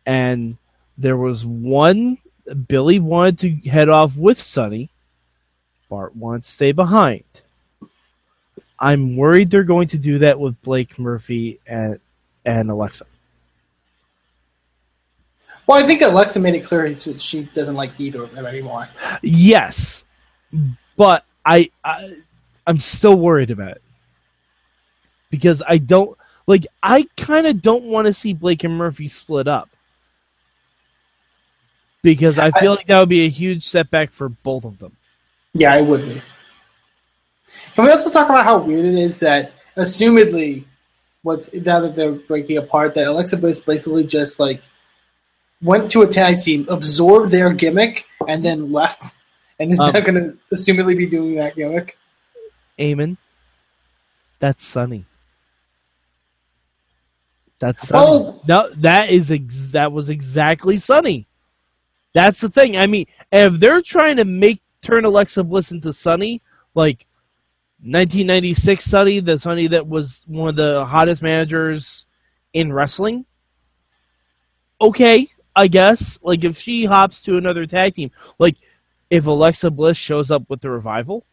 And 0.07 0.57
there 0.97 1.17
was 1.17 1.45
one 1.45 2.19
Billy 2.67 2.99
wanted 2.99 3.39
to 3.39 3.71
head 3.71 3.89
off 3.89 4.17
with 4.17 4.41
Sunny. 4.41 4.91
Bart 5.93 6.17
wanted 6.17 6.45
to 6.45 6.51
stay 6.51 6.73
behind. 6.73 7.23
I'm 8.79 9.15
worried 9.15 9.51
they're 9.51 9.63
going 9.63 9.89
to 9.89 9.99
do 9.99 10.21
that 10.21 10.41
with 10.41 10.61
Blake 10.63 10.99
Murphy 10.99 11.61
and 11.67 12.01
and 12.47 12.71
Alexa. 12.71 13.05
Well, 15.67 15.85
I 15.85 15.87
think 15.87 16.01
Alexa 16.01 16.41
made 16.41 16.55
it 16.55 16.65
clear 16.65 16.95
that 16.95 17.21
she 17.21 17.43
doesn't 17.43 17.75
like 17.75 17.93
either 18.01 18.23
of 18.23 18.35
them 18.35 18.47
anymore. 18.47 18.89
Yes, 19.21 20.05
but 20.97 21.27
I, 21.45 21.71
I 21.85 22.17
I'm 22.67 22.79
still 22.79 23.17
worried 23.17 23.51
about 23.51 23.73
it 23.73 23.83
because 25.31 25.63
I 25.69 25.77
don't 25.77 26.17
like. 26.47 26.67
I 26.83 27.07
kind 27.19 27.47
of 27.47 27.61
don't 27.61 27.85
want 27.85 28.07
to 28.07 28.15
see 28.15 28.33
Blake 28.33 28.65
and 28.65 28.79
Murphy 28.79 29.09
split 29.09 29.47
up 29.47 29.69
because 32.01 32.39
I 32.39 32.51
feel 32.51 32.73
I, 32.73 32.77
like 32.77 32.87
that 32.87 32.99
would 32.99 33.11
be 33.11 33.27
a 33.27 33.29
huge 33.29 33.65
setback 33.65 34.11
for 34.11 34.31
both 34.31 34.65
of 34.65 34.79
them. 34.79 34.97
Yeah, 35.55 35.77
it 35.77 35.85
would 35.85 36.03
be. 36.03 36.23
Can 37.75 37.85
we 37.85 37.91
also 37.91 38.11
talk 38.11 38.29
about 38.29 38.45
how 38.45 38.59
weird 38.59 38.85
it 38.85 38.95
is 38.95 39.19
that, 39.21 39.53
assumedly, 39.77 40.65
what 41.23 41.53
now 41.55 41.81
that 41.81 41.95
they're 41.95 42.13
breaking 42.13 42.59
apart, 42.59 42.95
that 42.95 43.07
Alexa 43.07 43.37
Bliss 43.37 43.61
basically 43.61 44.05
just 44.05 44.41
like 44.41 44.63
went 45.63 45.91
to 45.93 46.03
a 46.03 46.07
tag 46.07 46.41
team, 46.41 46.67
absorbed 46.69 47.31
their 47.31 47.53
gimmick, 47.53 48.05
and 48.29 48.45
then 48.45 48.73
left, 48.73 49.17
and 49.59 49.73
is 49.73 49.81
um, 49.81 49.93
not 49.93 50.05
going 50.05 50.15
to 50.17 50.39
assumedly 50.53 50.97
be 50.97 51.07
doing 51.07 51.37
that 51.37 51.55
gimmick. 51.55 51.97
Eamon, 52.79 53.17
that's 54.39 54.65
Sunny. 54.65 55.05
That's 57.59 57.87
Sunny. 57.87 58.07
Oh. 58.07 58.43
No, 58.49 58.71
that 58.79 59.11
is 59.11 59.31
ex- 59.31 59.69
that 59.69 59.93
was 59.93 60.09
exactly 60.09 60.79
Sunny. 60.79 61.27
That's 62.13 62.41
the 62.41 62.49
thing. 62.49 62.77
I 62.77 62.87
mean, 62.87 63.07
if 63.31 63.55
they're 63.55 63.83
trying 63.83 64.17
to 64.17 64.25
make 64.25 64.61
turn 64.83 65.05
Alexa 65.05 65.45
Bliss 65.45 65.71
into 65.71 65.93
Sunny, 65.93 66.43
like 66.75 67.07
1996 67.79 68.85
Sunny, 68.85 69.21
the 69.21 69.39
Sunny 69.39 69.69
that 69.69 69.87
was 69.87 70.23
one 70.27 70.51
of 70.51 70.57
the 70.57 70.85
hottest 70.85 71.23
managers 71.23 72.07
in 72.53 72.73
wrestling. 72.73 73.25
Okay, 74.81 75.29
I 75.55 75.69
guess. 75.69 76.19
Like 76.23 76.45
if 76.45 76.59
she 76.59 76.85
hops 76.85 77.23
to 77.23 77.37
another 77.37 77.67
tag 77.67 77.95
team, 77.95 78.11
like 78.39 78.57
if 79.11 79.27
Alexa 79.27 79.71
Bliss 79.71 79.97
shows 79.97 80.31
up 80.31 80.49
with 80.49 80.61
the 80.61 80.71
revival, 80.71 81.25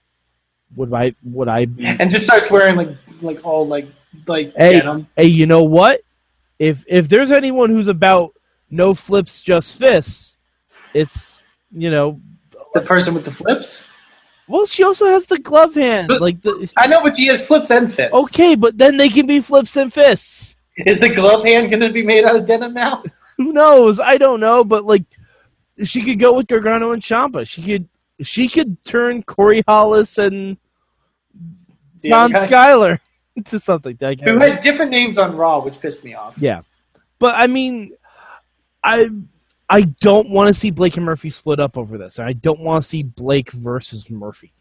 would 0.76 0.94
I 0.94 1.16
would 1.24 1.48
I 1.48 1.66
be... 1.66 1.86
and 1.86 2.12
just 2.12 2.26
starts 2.26 2.50
wearing 2.50 2.76
like 2.76 2.98
like 3.22 3.46
all 3.46 3.68
like 3.68 3.88
like 4.28 4.54
hey 4.56 4.80
denim. 4.80 5.08
hey 5.16 5.28
you 5.28 5.46
know 5.46 5.64
what 5.64 6.02
if 6.60 6.84
if 6.88 7.10
there's 7.10 7.32
anyone 7.32 7.70
who's 7.70 7.88
about 7.88 8.36
no 8.70 8.94
flips 8.94 9.42
just 9.42 9.76
fists, 9.78 10.38
it's 10.94 11.40
you 11.72 11.90
know 11.90 12.20
the 12.74 12.82
person 12.82 13.14
with 13.14 13.26
the 13.26 13.32
flips. 13.32 13.88
Well, 14.48 14.66
she 14.66 14.84
also 14.84 15.06
has 15.06 15.26
the 15.28 15.38
glove 15.38 15.76
hand. 15.76 16.08
But, 16.08 16.22
like 16.22 16.42
the, 16.42 16.70
I 16.76 16.88
know, 16.88 17.02
but 17.04 17.16
she 17.16 17.28
has 17.28 17.46
flips 17.46 17.70
and 17.72 17.94
fists. 17.94 18.14
Okay, 18.14 18.56
but 18.56 18.78
then 18.78 18.98
they 18.98 19.10
can 19.10 19.28
be 19.28 19.40
flips 19.42 19.76
and 19.76 19.94
fists. 19.94 20.56
Is 20.78 21.00
the 21.00 21.10
glove 21.10 21.44
hand 21.46 21.70
going 21.70 21.82
to 21.82 21.92
be 21.92 22.04
made 22.04 22.24
out 22.26 22.36
of 22.36 22.48
denim 22.48 22.74
now? 22.74 23.04
Who 23.38 23.52
knows? 23.54 24.00
I 24.00 24.18
don't 24.18 24.40
know, 24.40 24.64
but 24.64 24.86
like 24.86 25.04
she 25.84 26.02
could 26.04 26.20
go 26.20 26.34
with 26.34 26.48
Gargano 26.48 26.92
and 26.94 27.02
Ciampa. 27.02 27.48
She 27.48 27.62
could 27.64 27.88
she 28.22 28.48
could 28.50 28.84
turn 28.84 29.24
Corey 29.24 29.64
Hollis 29.68 30.18
and 30.18 30.58
John 32.04 32.32
guy- 32.32 32.48
Skyler 32.48 33.00
into 33.36 33.60
something. 33.60 33.98
Like, 34.00 34.22
Who 34.22 34.40
had 34.40 34.62
different 34.62 34.92
names 34.92 35.18
on 35.18 35.36
Raw, 35.36 35.60
which 35.64 35.80
pissed 35.80 36.04
me 36.04 36.14
off. 36.16 36.36
yeah, 36.38 36.62
but 37.20 37.36
I 37.36 37.48
mean, 37.48 37.92
I 38.84 39.10
I 39.70 39.82
don't 39.82 40.30
want 40.30 40.48
to 40.54 40.60
see 40.60 40.72
Blake 40.72 40.98
and 40.98 41.06
Murphy 41.06 41.30
split 41.30 41.60
up 41.60 41.78
over 41.78 41.98
this. 41.98 42.18
I 42.20 42.34
don't 42.34 42.60
want 42.60 42.84
to 42.84 42.90
see 42.90 43.04
Blake 43.04 43.52
versus 43.52 44.10
Murphy. 44.10 44.52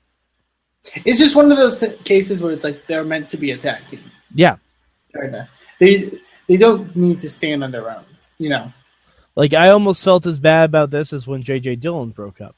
It's 1.05 1.19
just 1.19 1.35
one 1.37 1.51
of 1.51 1.59
those 1.59 1.79
th- 1.81 2.03
cases 2.05 2.43
where 2.43 2.53
it's 2.53 2.65
like 2.65 2.87
they're 2.87 3.05
meant 3.05 3.29
to 3.31 3.37
be 3.37 3.51
a 3.53 3.59
tag 3.59 3.83
team. 3.91 4.01
Yeah, 4.35 4.57
They 5.81 6.11
they 6.47 6.57
don't 6.57 6.95
need 6.95 7.21
to 7.21 7.31
stand 7.31 7.65
on 7.65 7.71
their 7.71 7.91
own. 7.91 8.05
You 8.39 8.51
know. 8.51 8.73
like 9.35 9.53
I 9.55 9.71
almost 9.71 10.05
felt 10.05 10.27
as 10.27 10.39
bad 10.39 10.65
about 10.67 10.91
this 10.91 11.13
as 11.13 11.27
when 11.27 11.43
JJ 11.43 11.81
Dillon 11.81 12.11
broke 12.11 12.41
up. 12.41 12.55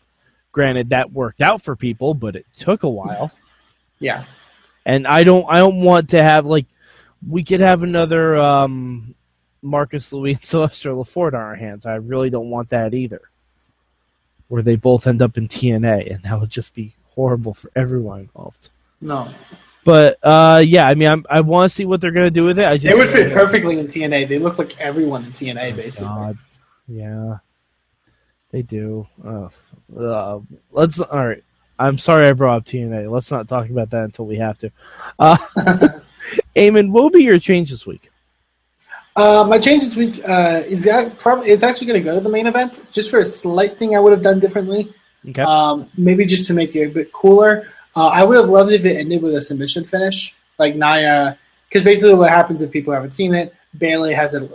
Granted, 0.53 0.91
that 0.91 1.13
worked 1.13 1.41
out 1.41 1.63
for 1.63 1.77
people, 1.77 2.13
but 2.15 2.35
it 2.37 2.47
took 2.57 2.83
a 2.83 2.89
while. 2.91 3.31
Yeah. 4.03 4.25
and 4.87 5.07
I 5.07 5.25
don't 5.25 5.45
I 5.47 5.59
don't 5.59 5.83
want 5.83 6.09
to 6.11 6.23
have 6.23 6.47
like 6.47 6.65
we 7.29 7.45
could 7.45 7.61
have 7.61 7.83
another 7.83 8.35
um, 8.39 9.15
Marcus 9.63 10.13
Louis 10.13 10.33
and 10.33 10.41
Lefort 10.43 11.35
on 11.35 11.41
our 11.41 11.55
hands. 11.55 11.87
I 11.87 11.95
really 11.97 12.31
don't 12.31 12.51
want 12.51 12.71
that 12.71 12.95
either. 12.95 13.23
Where 14.49 14.63
they 14.63 14.77
both 14.77 15.07
end 15.07 15.23
up 15.23 15.39
in 15.39 15.49
TNA, 15.49 16.13
and 16.13 16.25
that 16.25 16.41
would 16.41 16.51
just 16.51 16.75
be 16.75 16.95
horrible 17.15 17.55
for 17.55 17.71
everyone 17.77 18.21
involved. 18.21 18.69
No. 19.01 19.33
But 19.85 20.19
uh, 20.23 20.63
yeah, 20.65 20.87
I 20.89 20.95
mean, 20.95 21.09
I'm, 21.09 21.25
I 21.31 21.41
want 21.41 21.71
to 21.71 21.75
see 21.75 21.85
what 21.85 22.01
they're 22.01 22.11
going 22.11 22.27
to 22.27 22.31
do 22.31 22.45
with 22.45 22.59
it. 22.59 22.67
I 22.67 22.77
just 22.77 22.93
They 22.93 22.99
would 22.99 23.11
fit 23.11 23.33
perfectly 23.33 23.79
in 23.79 23.87
TNA. 23.87 24.29
They 24.29 24.39
look 24.39 24.59
like 24.59 24.79
everyone 24.79 25.25
in 25.25 25.33
TNA, 25.33 25.77
basically. 25.77 26.09
God, 26.09 26.39
yeah, 26.87 27.39
they 28.51 28.63
do. 28.63 29.07
Oh, 29.25 29.51
uh, 29.97 30.41
let's 30.73 31.01
all 31.01 31.27
right. 31.27 31.45
I'm 31.79 31.97
sorry 31.97 32.27
I 32.27 32.33
brought 32.33 32.59
up 32.59 32.65
TNA. 32.67 33.11
Let's 33.11 33.31
not 33.31 33.49
talk 33.49 33.71
about 33.71 33.91
that 33.91 34.05
until 34.05 34.27
we 34.27 34.37
have 34.37 34.59
to. 34.59 34.71
Uh, 35.19 35.39
Eamon, 36.55 36.91
what 36.91 37.03
will 37.05 37.11
be 37.11 37.23
your 37.23 37.39
change 37.39 37.71
this 37.71 37.87
week? 37.87 38.11
Uh, 39.17 39.45
my 39.45 39.59
change 39.59 39.83
this 39.85 39.97
week 39.97 40.23
uh, 40.29 40.63
is 40.67 40.85
that 40.85 41.19
probably 41.19 41.51
it's 41.51 41.63
actually 41.63 41.87
going 41.87 42.01
to 42.01 42.05
go 42.05 42.15
to 42.15 42.21
the 42.21 42.29
main 42.29 42.47
event. 42.47 42.81
Just 42.93 43.11
for 43.11 43.21
a 43.21 43.27
slight 43.27 43.77
thing, 43.77 43.97
I 43.97 44.01
would 44.01 44.13
have 44.13 44.23
done 44.23 44.41
differently. 44.41 44.93
Okay. 45.29 45.43
Um, 45.43 45.91
maybe 45.97 46.25
just 46.25 46.47
to 46.47 46.55
make 46.55 46.75
it 46.77 46.85
a 46.87 46.91
bit 46.91 47.13
cooler. 47.13 47.69
Uh, 47.97 48.07
I 48.07 48.25
would 48.25 48.37
have 48.37 48.49
loved 48.49 48.73
if 48.73 48.85
it 48.85 48.97
ended 48.97 49.21
with 49.23 49.35
a 49.35 49.43
submission 49.43 49.85
finish, 49.85 50.35
like 50.59 50.77
Nia, 50.77 51.37
because 51.69 51.85
basically 51.85 52.15
what 52.15 52.31
happens 52.31 52.63
if 52.63 52.71
people 52.71 52.95
haven't 52.95 53.15
seen 53.17 53.35
it, 53.35 53.55
Bayley 53.77 54.15
has 54.15 54.35
a 54.35 54.49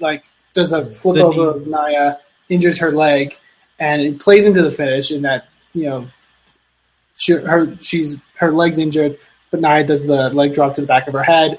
like 0.00 0.24
does 0.54 0.72
a 0.72 0.86
flip 0.86 1.16
The 1.16 1.24
over 1.24 1.58
knee. 1.58 1.62
of 1.62 1.66
Nia, 1.66 2.20
injures 2.48 2.78
her 2.78 2.92
leg, 2.92 3.36
and 3.80 4.00
it 4.00 4.20
plays 4.20 4.46
into 4.46 4.62
the 4.62 4.70
finish 4.70 5.10
in 5.10 5.22
that 5.22 5.48
you 5.74 5.84
know 5.84 6.08
she, 7.16 7.32
her 7.32 7.76
she's 7.80 8.16
her 8.36 8.52
leg's 8.52 8.78
injured, 8.78 9.18
but 9.50 9.60
Nia 9.60 9.84
does 9.84 10.06
the 10.06 10.30
leg 10.30 10.54
drop 10.54 10.76
to 10.76 10.80
the 10.80 10.86
back 10.86 11.08
of 11.08 11.14
her 11.14 11.22
head 11.24 11.58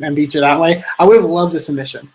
and 0.00 0.16
beat 0.16 0.34
you 0.34 0.40
that 0.40 0.60
way. 0.60 0.84
I 0.98 1.04
would 1.04 1.16
have 1.16 1.28
loved 1.28 1.54
a 1.54 1.60
submission. 1.60 2.10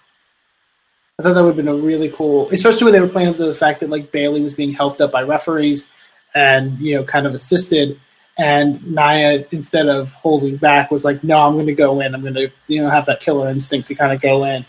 I 1.18 1.24
thought 1.24 1.34
that 1.34 1.44
would 1.44 1.56
have 1.56 1.66
been 1.66 1.68
a 1.68 1.76
really 1.76 2.10
cool, 2.10 2.50
especially 2.52 2.86
when 2.86 2.94
they 2.94 3.00
were 3.00 3.08
playing 3.08 3.30
up 3.30 3.38
to 3.38 3.46
the 3.46 3.56
fact 3.56 3.80
that 3.80 3.90
like 3.90 4.12
Bayley 4.12 4.42
was 4.42 4.54
being 4.54 4.74
helped 4.74 5.00
up 5.00 5.12
by 5.12 5.24
referees 5.24 5.88
and 6.34 6.78
you 6.80 6.96
know 6.96 7.04
kind 7.06 7.26
of 7.26 7.34
assisted, 7.34 8.00
and 8.38 8.86
Nia 8.86 9.46
instead 9.52 9.88
of 9.88 10.12
holding 10.12 10.58
back 10.58 10.92
was 10.92 11.06
like, 11.06 11.24
no, 11.24 11.38
I'm 11.38 11.54
going 11.54 11.68
to 11.68 11.74
go 11.74 12.02
in. 12.02 12.14
I'm 12.14 12.22
going 12.22 12.34
to 12.34 12.52
you 12.68 12.82
know 12.82 12.90
have 12.90 13.06
that 13.06 13.22
killer 13.22 13.50
instinct 13.50 13.88
to 13.88 13.96
kind 13.96 14.12
of 14.12 14.20
go 14.20 14.44
in, 14.44 14.66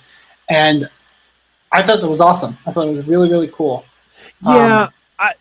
and 0.49 0.89
I 1.73 1.83
thought 1.83 2.01
that 2.01 2.09
was 2.09 2.21
awesome. 2.21 2.57
I 2.65 2.73
thought 2.73 2.87
it 2.87 2.97
was 2.97 3.09
really 3.09 3.29
really 3.29 3.49
cool. 3.49 3.85
Yeah, 4.43 4.83
Um, 4.83 4.93
I 5.19 5.33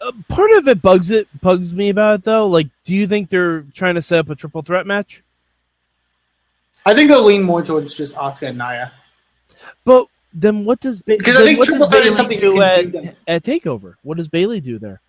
uh, 0.00 0.12
part 0.28 0.52
of 0.52 0.68
it 0.68 0.80
bugs 0.80 1.10
it 1.10 1.26
bugs 1.40 1.74
me 1.74 1.88
about 1.88 2.20
it 2.20 2.24
though. 2.24 2.46
Like, 2.46 2.68
do 2.84 2.94
you 2.94 3.08
think 3.08 3.28
they're 3.28 3.62
trying 3.74 3.96
to 3.96 4.02
set 4.02 4.20
up 4.20 4.30
a 4.30 4.36
triple 4.36 4.62
threat 4.62 4.86
match? 4.86 5.24
I 6.86 6.94
think 6.94 7.10
they'll 7.10 7.24
lean 7.24 7.42
more 7.42 7.62
towards 7.62 7.96
just 7.96 8.16
Asuka 8.16 8.48
and 8.48 8.58
Nia. 8.58 8.92
But 9.84 10.06
then 10.32 10.64
what 10.64 10.80
does 10.80 10.98
ba- 11.00 11.16
Because 11.18 11.36
I 11.36 11.44
think 11.44 11.58
what 11.58 11.66
triple 11.66 11.88
does 11.88 12.00
Bayley 12.00 12.16
something 12.16 12.40
do 12.40 12.54
you 12.54 12.62
at, 12.62 12.80
can 12.80 12.90
do 12.90 13.00
them. 13.02 13.16
at 13.26 13.42
Takeover? 13.42 13.94
What 14.02 14.16
does 14.16 14.28
Bayley 14.28 14.60
do 14.60 14.78
there? 14.78 15.00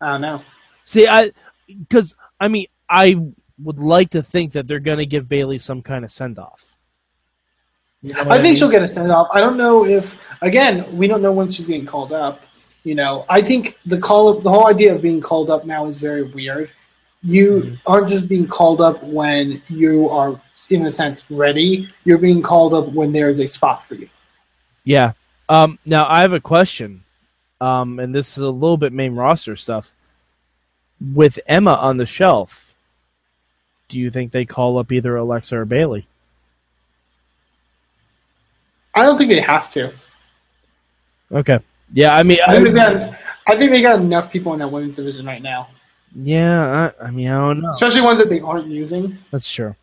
I 0.00 0.12
don't 0.12 0.20
know. 0.22 0.42
See, 0.84 1.06
I 1.06 1.30
because 1.66 2.14
I 2.40 2.48
mean 2.48 2.66
I 2.88 3.16
would 3.62 3.78
like 3.78 4.10
to 4.10 4.22
think 4.22 4.52
that 4.52 4.66
they're 4.66 4.80
going 4.80 4.98
to 4.98 5.06
give 5.06 5.28
Bayley 5.28 5.58
some 5.58 5.82
kind 5.82 6.04
of 6.04 6.10
send 6.10 6.38
off. 6.38 6.74
I 8.14 8.40
think 8.40 8.56
she'll 8.56 8.70
get 8.70 8.82
a 8.82 8.88
send 8.88 9.12
off. 9.12 9.28
I 9.32 9.40
don't 9.40 9.58
know 9.58 9.84
if 9.84 10.18
again 10.40 10.96
we 10.96 11.06
don't 11.06 11.20
know 11.20 11.32
when 11.32 11.50
she's 11.50 11.66
getting 11.66 11.86
called 11.86 12.12
up. 12.12 12.40
You 12.82 12.94
know, 12.94 13.26
I 13.28 13.42
think 13.42 13.76
the 13.84 13.98
call 13.98 14.38
up, 14.38 14.42
the 14.42 14.48
whole 14.48 14.66
idea 14.66 14.94
of 14.94 15.02
being 15.02 15.20
called 15.20 15.50
up 15.50 15.66
now 15.66 15.86
is 15.86 15.98
very 15.98 16.22
weird. 16.22 16.70
You 17.22 17.60
Mhm. 17.60 17.80
aren't 17.86 18.08
just 18.08 18.28
being 18.28 18.46
called 18.46 18.80
up 18.80 19.02
when 19.02 19.62
you 19.68 20.08
are, 20.08 20.40
in 20.70 20.86
a 20.86 20.90
sense, 20.90 21.24
ready. 21.30 21.88
You're 22.04 22.18
being 22.18 22.40
called 22.42 22.72
up 22.72 22.88
when 22.88 23.12
there 23.12 23.28
is 23.28 23.40
a 23.40 23.46
spot 23.46 23.84
for 23.86 23.94
you. 23.94 24.08
Yeah. 24.84 25.12
Um. 25.48 25.78
Now 25.84 26.06
I 26.08 26.20
have 26.20 26.32
a 26.32 26.40
question. 26.40 27.04
Um. 27.60 27.98
And 27.98 28.14
this 28.14 28.38
is 28.38 28.42
a 28.42 28.50
little 28.50 28.78
bit 28.78 28.92
main 28.92 29.14
roster 29.14 29.54
stuff. 29.56 29.92
With 31.14 31.38
Emma 31.46 31.74
on 31.74 31.96
the 31.98 32.06
shelf, 32.06 32.74
do 33.88 33.98
you 33.98 34.10
think 34.10 34.32
they 34.32 34.44
call 34.44 34.78
up 34.78 34.90
either 34.92 35.16
Alexa 35.16 35.56
or 35.56 35.64
Bayley? 35.64 36.06
I 38.94 39.04
don't 39.04 39.18
think 39.18 39.30
they 39.30 39.40
have 39.40 39.70
to. 39.70 39.92
Okay. 41.32 41.58
Yeah. 41.92 42.14
I 42.14 42.22
mean, 42.22 42.38
I 42.46 42.54
think, 42.56 42.68
they 42.68 42.74
got, 42.74 43.18
I 43.46 43.56
think 43.56 43.70
they 43.70 43.82
got 43.82 44.00
enough 44.00 44.32
people 44.32 44.52
in 44.52 44.58
that 44.58 44.68
women's 44.68 44.96
division 44.96 45.24
right 45.24 45.42
now, 45.42 45.68
yeah. 46.14 46.92
I, 47.00 47.06
I 47.06 47.10
mean, 47.10 47.28
I 47.28 47.38
don't 47.38 47.60
know. 47.62 47.70
especially 47.70 48.00
ones 48.02 48.18
that 48.20 48.28
they 48.28 48.40
aren't 48.40 48.66
using. 48.68 49.18
That's 49.30 49.50
true. 49.50 49.74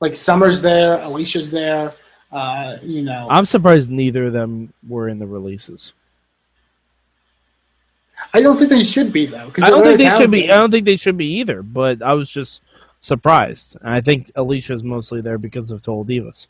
Like 0.00 0.14
Summer's 0.14 0.60
there, 0.62 0.98
Alicia's 1.02 1.50
there. 1.50 1.94
Uh, 2.32 2.76
you 2.82 3.02
know, 3.02 3.28
I'm 3.30 3.46
surprised 3.46 3.88
neither 3.90 4.24
of 4.26 4.32
them 4.32 4.72
were 4.86 5.08
in 5.08 5.18
the 5.18 5.26
releases. 5.26 5.92
I 8.34 8.40
don't 8.42 8.56
think 8.58 8.70
they 8.70 8.82
should 8.82 9.12
be 9.12 9.26
though. 9.26 9.50
I 9.62 9.70
don't 9.70 9.82
think 9.84 9.98
they 9.98 10.10
should 10.16 10.30
be. 10.30 10.50
I 10.50 10.56
don't 10.56 10.70
think 10.70 10.84
they 10.84 10.96
should 10.96 11.16
be 11.16 11.26
either. 11.38 11.62
But 11.62 12.02
I 12.02 12.14
was 12.14 12.30
just 12.30 12.60
surprised. 13.00 13.76
And 13.80 13.90
I 13.90 14.00
think 14.00 14.30
Alicia's 14.34 14.82
mostly 14.82 15.20
there 15.20 15.38
because 15.38 15.70
of 15.70 15.82
Total 15.82 16.04
Divas. 16.04 16.46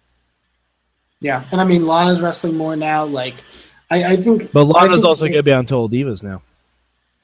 Yeah, 1.21 1.45
and 1.51 1.61
I 1.61 1.65
mean 1.65 1.87
Lana's 1.87 2.21
wrestling 2.21 2.57
more 2.57 2.77
now. 2.77 3.05
Like, 3.05 3.35
I, 3.91 4.05
I 4.05 4.17
think, 4.17 4.53
But 4.53 4.65
Lana's 4.65 4.97
think- 4.97 5.05
also 5.07 5.25
going 5.25 5.35
to 5.35 5.43
be 5.43 5.53
on 5.53 5.67
Total 5.67 5.89
Divas 5.89 6.23
now. 6.23 6.43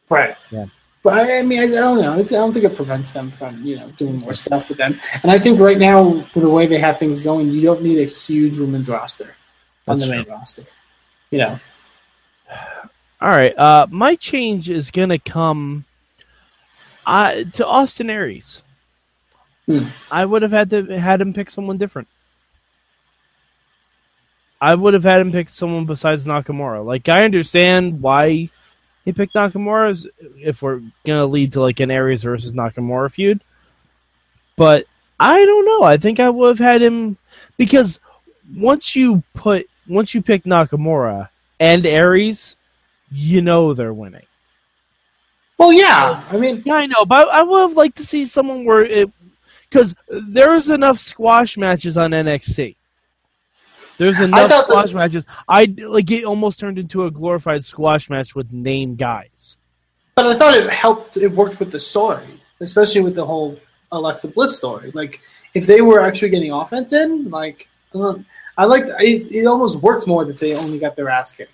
right. 0.09 0.37
Yeah. 0.51 0.67
But 1.03 1.15
I, 1.15 1.39
I 1.39 1.43
mean, 1.43 1.59
I, 1.59 1.65
I 1.65 1.67
don't 1.67 2.01
know. 2.01 2.13
I 2.13 2.23
don't 2.23 2.53
think 2.53 2.65
it 2.65 2.77
prevents 2.77 3.11
them 3.11 3.31
from 3.31 3.63
you 3.63 3.77
know 3.77 3.89
doing 3.91 4.17
more 4.17 4.35
stuff 4.35 4.69
with 4.69 4.79
them. 4.79 5.01
And 5.23 5.33
I 5.33 5.39
think 5.39 5.59
right 5.59 5.79
now, 5.79 6.03
with 6.03 6.33
the 6.35 6.49
way 6.49 6.67
they 6.67 6.79
have 6.79 6.99
things 6.99 7.23
going, 7.23 7.51
you 7.51 7.61
don't 7.63 7.83
need 7.83 7.99
a 7.99 8.05
huge 8.05 8.59
women's 8.59 8.89
roster 8.89 9.35
on 9.89 9.99
That's 9.99 10.09
the 10.09 10.17
main 10.17 10.29
roster. 10.29 10.65
You 11.31 11.39
know, 11.39 11.61
All 13.21 13.29
right. 13.29 13.57
Uh, 13.57 13.87
my 13.91 14.17
change 14.17 14.69
is 14.69 14.91
going 14.91 15.09
to 15.09 15.19
come 15.19 15.85
uh, 17.07 17.45
to 17.55 17.67
Austin 17.67 18.11
Aries. 18.11 18.63
Hmm. 19.67 19.87
I 20.11 20.25
would 20.25 20.43
have 20.43 20.53
had 20.53 20.71
to 20.71 20.99
had 20.99 21.21
him 21.21 21.33
pick 21.33 21.51
someone 21.51 21.79
different. 21.79 22.09
I 24.61 24.75
would 24.75 24.95
have 24.95 25.05
had 25.05 25.21
him 25.21 25.33
pick 25.33 25.51
someone 25.51 25.87
besides 25.87 26.25
Nakamura. 26.25 26.85
Like 26.85 27.09
I 27.09 27.25
understand 27.25 28.01
why 28.03 28.51
he 29.05 29.13
picked 29.13 29.35
Nakamura 29.35 30.07
if 30.39 30.63
we're 30.63 30.81
gonna 31.05 31.27
lead 31.27 31.53
to 31.53 31.61
like 31.61 31.81
an 31.81 31.91
Aries 31.91 32.23
versus 32.23 32.53
Nakamura 32.53 33.11
feud, 33.11 33.43
but 34.57 34.87
I 35.19 35.45
don't 35.45 35.67
know. 35.67 35.83
I 35.83 35.97
think 35.97 36.21
I 36.21 36.31
would 36.31 36.49
have 36.49 36.59
had 36.59 36.83
him 36.83 37.17
because 37.57 38.01
once 38.57 38.95
you 38.95 39.23
put 39.35 39.67
once 39.89 40.15
you 40.15 40.23
pick 40.23 40.45
Nakamura 40.45 41.29
and 41.61 41.87
Aries, 41.87 42.57
you 43.11 43.43
know 43.43 43.75
they're 43.75 43.93
winning. 43.93 44.27
well, 45.59 45.73
yeah. 45.73 46.25
I 46.31 46.37
mean, 46.37 46.63
Yeah, 46.65 46.75
I 46.75 46.87
know, 46.87 47.05
but 47.05 47.29
I 47.29 47.43
would 47.43 47.61
have 47.61 47.77
liked 47.77 47.97
to 47.99 48.07
see 48.07 48.27
someone 48.27 48.65
where 48.65 48.85
it 48.85 49.11
because 49.69 49.95
there's 50.09 50.69
enough 50.69 50.99
squash 51.01 51.57
matches 51.57 51.97
on 51.97 52.11
NXT. 52.11 52.77
There's 54.03 54.21
enough 54.21 54.65
squash 54.65 54.93
matches. 54.93 55.25
I 55.49 55.73
like 55.79 56.11
it 56.11 56.25
almost 56.25 56.59
turned 56.59 56.79
into 56.79 57.05
a 57.05 57.11
glorified 57.11 57.65
squash 57.65 58.11
match 58.11 58.35
with 58.35 58.53
name 58.53 58.97
guys. 58.97 59.57
but 60.17 60.27
I 60.27 60.37
thought 60.37 60.55
it 60.55 60.69
helped. 60.69 61.17
It 61.17 61.29
worked 61.29 61.61
with 61.61 61.71
the 61.71 61.79
story, 61.79 62.41
especially 62.61 63.03
with 63.03 63.15
the 63.15 63.25
whole 63.25 63.59
Alexa 63.93 64.29
Bliss 64.29 64.57
story. 64.57 64.91
Like, 64.93 65.21
if 65.55 65.67
they 65.67 65.81
were 65.83 66.01
actually 66.01 66.31
getting 66.31 66.51
offense 66.53 66.93
in, 66.93 67.31
like, 67.31 67.69
I 67.95 68.65
like 68.65 68.85
it. 68.87 69.31
It 69.31 69.47
almost 69.47 69.81
worked 69.81 70.07
more 70.07 70.25
that 70.25 70.39
they 70.39 70.55
only 70.55 70.79
got 70.79 70.97
their 70.97 71.09
ass 71.09 71.33
kicked 71.35 71.53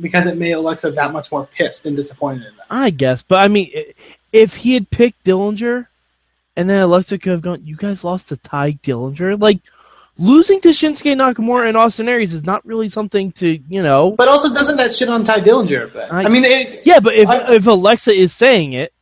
because 0.00 0.26
it 0.26 0.36
made 0.36 0.52
Alexa 0.52 0.90
that 0.90 1.12
much 1.12 1.30
more 1.30 1.46
pissed 1.46 1.86
and 1.86 1.94
disappointed 1.94 2.46
in 2.48 2.56
them. 2.56 2.66
I 2.70 2.90
guess, 2.90 3.22
but 3.22 3.38
I 3.38 3.48
mean, 3.48 3.70
if 4.32 4.56
he 4.56 4.74
had 4.74 4.90
picked 4.90 5.24
Dillinger, 5.24 5.86
and 6.56 6.68
then 6.68 6.80
Alexa 6.82 7.18
could 7.18 7.32
have 7.32 7.40
gone, 7.42 7.64
"You 7.64 7.76
guys 7.76 8.02
lost 8.04 8.28
to 8.28 8.36
Tye 8.36 8.72
Dillinger." 8.82 9.40
Like, 9.40 9.60
losing 10.18 10.60
to 10.60 10.68
Shinsuke 10.68 11.16
Nakamura 11.16 11.68
and 11.68 11.76
Austin 11.76 12.08
Aries 12.08 12.32
is 12.34 12.44
not 12.44 12.64
really 12.66 12.88
something 12.88 13.32
to 13.32 13.58
you 13.68 13.82
know. 13.82 14.12
But 14.12 14.28
also, 14.28 14.52
doesn't 14.52 14.76
that 14.76 14.94
shit 14.94 15.08
on 15.08 15.24
Tye 15.24 15.40
Dillinger 15.40 15.84
a 15.84 15.88
bit? 15.88 16.12
I, 16.12 16.24
I- 16.24 16.28
mean, 16.28 16.44
it, 16.44 16.84
Yeah, 16.86 17.00
but 17.00 17.14
if 17.14 17.28
I- 17.28 17.54
if 17.54 17.66
Alexa 17.66 18.12
is 18.12 18.32
saying 18.32 18.72
it, 18.74 18.92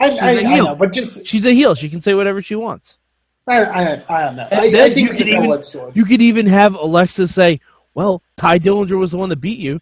I, 0.00 0.10
she's 0.10 0.20
I, 0.22 0.30
a 0.32 0.48
heel. 0.48 0.64
know, 0.66 0.74
but 0.74 0.92
just 0.92 1.24
she's 1.26 1.46
a 1.46 1.52
heel. 1.52 1.74
She 1.74 1.88
can 1.88 2.00
say 2.00 2.14
whatever 2.14 2.42
she 2.42 2.54
wants. 2.56 2.98
I, 3.46 3.62
I, 3.64 4.02
I 4.08 4.24
don't 4.24 4.36
know. 4.36 4.48
I, 4.50 4.70
think 4.90 4.96
you 5.10 5.14
could 5.14 5.28
even- 5.28 5.62
You 5.94 6.04
could 6.06 6.22
even 6.22 6.46
have 6.46 6.74
Alexa 6.74 7.28
say, 7.28 7.60
"Well, 7.94 8.22
Tye 8.36 8.58
Dillinger 8.58 8.98
was 8.98 9.10
the 9.12 9.18
one 9.18 9.28
that 9.28 9.36
beat 9.36 9.58
you. 9.58 9.80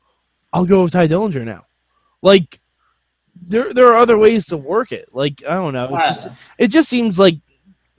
I'll 0.52 0.66
go 0.66 0.82
with 0.82 0.92
Tye 0.92 1.06
Dillinger 1.08 1.44
now." 1.44 1.64
Like 2.22 2.58
there 3.40 3.72
there 3.72 3.86
are 3.92 3.98
other 3.98 4.18
ways 4.18 4.46
to 4.46 4.56
work 4.56 4.92
it. 4.92 5.08
Like 5.12 5.42
I 5.48 5.54
don't 5.54 5.72
know. 5.72 5.86
It 5.94 5.98
just, 5.98 6.22
don't 6.24 6.32
know. 6.32 6.38
it 6.58 6.68
just 6.68 6.88
seems 6.88 7.18
like 7.18 7.36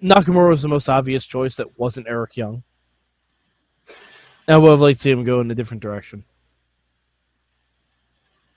Nakamura 0.03 0.49
was 0.49 0.61
the 0.61 0.67
most 0.67 0.89
obvious 0.89 1.25
choice 1.25 1.55
that 1.55 1.79
wasn't 1.79 2.07
Eric 2.09 2.35
Young. 2.35 2.63
I 4.47 4.57
would 4.57 4.71
have 4.71 4.81
liked 4.81 4.99
to 4.99 5.03
see 5.03 5.11
him 5.11 5.23
go 5.23 5.39
in 5.39 5.49
a 5.49 5.55
different 5.55 5.81
direction. 5.81 6.25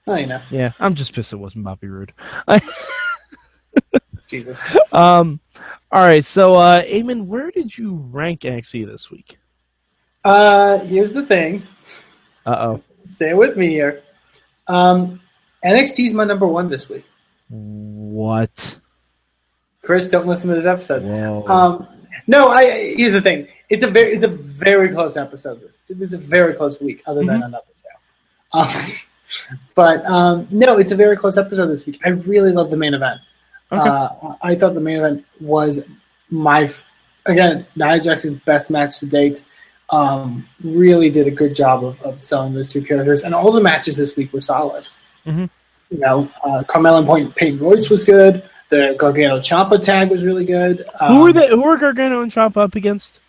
Oh, 0.08 0.16
you 0.16 0.26
know, 0.26 0.40
Yeah, 0.50 0.72
I'm 0.78 0.94
just 0.94 1.12
pissed 1.12 1.32
it 1.32 1.36
wasn't 1.36 1.64
Bobby 1.64 1.88
Roode. 1.88 2.12
Jesus. 4.28 4.60
Um, 4.92 5.40
all 5.90 6.02
right, 6.02 6.24
so 6.24 6.54
uh, 6.54 6.82
Eamon, 6.82 7.26
where 7.26 7.50
did 7.50 7.76
you 7.76 7.94
rank 7.94 8.40
NXT 8.40 8.86
this 8.86 9.10
week? 9.10 9.38
Uh, 10.24 10.78
here's 10.80 11.12
the 11.12 11.24
thing. 11.24 11.62
Uh 12.44 12.56
oh. 12.58 12.82
Stay 13.04 13.34
with 13.34 13.56
me 13.56 13.68
here. 13.68 14.02
Um, 14.66 15.20
NXT 15.64 16.06
is 16.08 16.12
my 16.12 16.24
number 16.24 16.46
one 16.46 16.68
this 16.68 16.88
week. 16.88 17.04
What? 17.48 18.78
Chris, 19.86 20.08
don't 20.08 20.26
listen 20.26 20.48
to 20.48 20.56
this 20.56 20.66
episode. 20.66 21.04
Um, 21.48 21.86
no, 22.26 22.48
I. 22.48 22.94
Here's 22.96 23.12
the 23.12 23.22
thing. 23.22 23.46
It's 23.68 23.84
a 23.84 23.86
very, 23.86 24.12
it's 24.12 24.24
a 24.24 24.28
very 24.28 24.92
close 24.92 25.16
episode. 25.16 25.60
This, 25.60 25.78
it's 25.88 26.12
a 26.12 26.18
very 26.18 26.54
close 26.54 26.80
week, 26.80 27.02
other 27.06 27.20
than 27.24 27.42
another 27.42 27.64
show. 27.82 28.58
Um, 28.58 28.92
but 29.76 30.04
um, 30.06 30.48
no, 30.50 30.78
it's 30.78 30.90
a 30.90 30.96
very 30.96 31.16
close 31.16 31.38
episode 31.38 31.68
this 31.68 31.86
week. 31.86 32.00
I 32.04 32.10
really 32.10 32.50
love 32.50 32.70
the 32.70 32.76
main 32.76 32.94
event. 32.94 33.20
Okay. 33.70 33.88
Uh, 33.88 34.34
I 34.42 34.56
thought 34.56 34.74
the 34.74 34.80
main 34.80 34.98
event 34.98 35.24
was 35.40 35.84
my, 36.30 36.72
again, 37.26 37.66
Nia 37.76 38.00
Jax's 38.00 38.34
best 38.34 38.70
match 38.70 38.98
to 39.00 39.06
date. 39.06 39.44
Um, 39.90 40.48
really 40.64 41.10
did 41.10 41.28
a 41.28 41.30
good 41.30 41.54
job 41.54 41.84
of, 41.84 42.00
of 42.02 42.24
selling 42.24 42.54
those 42.54 42.66
two 42.66 42.82
characters, 42.82 43.22
and 43.22 43.34
all 43.34 43.52
the 43.52 43.60
matches 43.60 43.96
this 43.96 44.16
week 44.16 44.32
were 44.32 44.40
solid. 44.40 44.86
Mhm. 45.24 45.48
You 45.90 45.98
know, 45.98 46.28
uh, 46.42 46.64
Carmella 46.64 46.98
and 46.98 47.06
Point 47.06 47.36
Peyton 47.36 47.60
Royce 47.60 47.88
was 47.88 48.04
good. 48.04 48.42
The 48.68 48.96
Gargano 48.98 49.38
Ciampa 49.38 49.82
tag 49.82 50.10
was 50.10 50.24
really 50.24 50.44
good. 50.44 50.84
Um, 51.00 51.14
who 51.14 51.20
were 51.22 51.32
the 51.32 51.48
who 51.48 51.62
were 51.62 51.76
Gargano 51.76 52.22
and 52.22 52.32
Ciampa 52.32 52.58
up 52.58 52.74
against? 52.74 53.20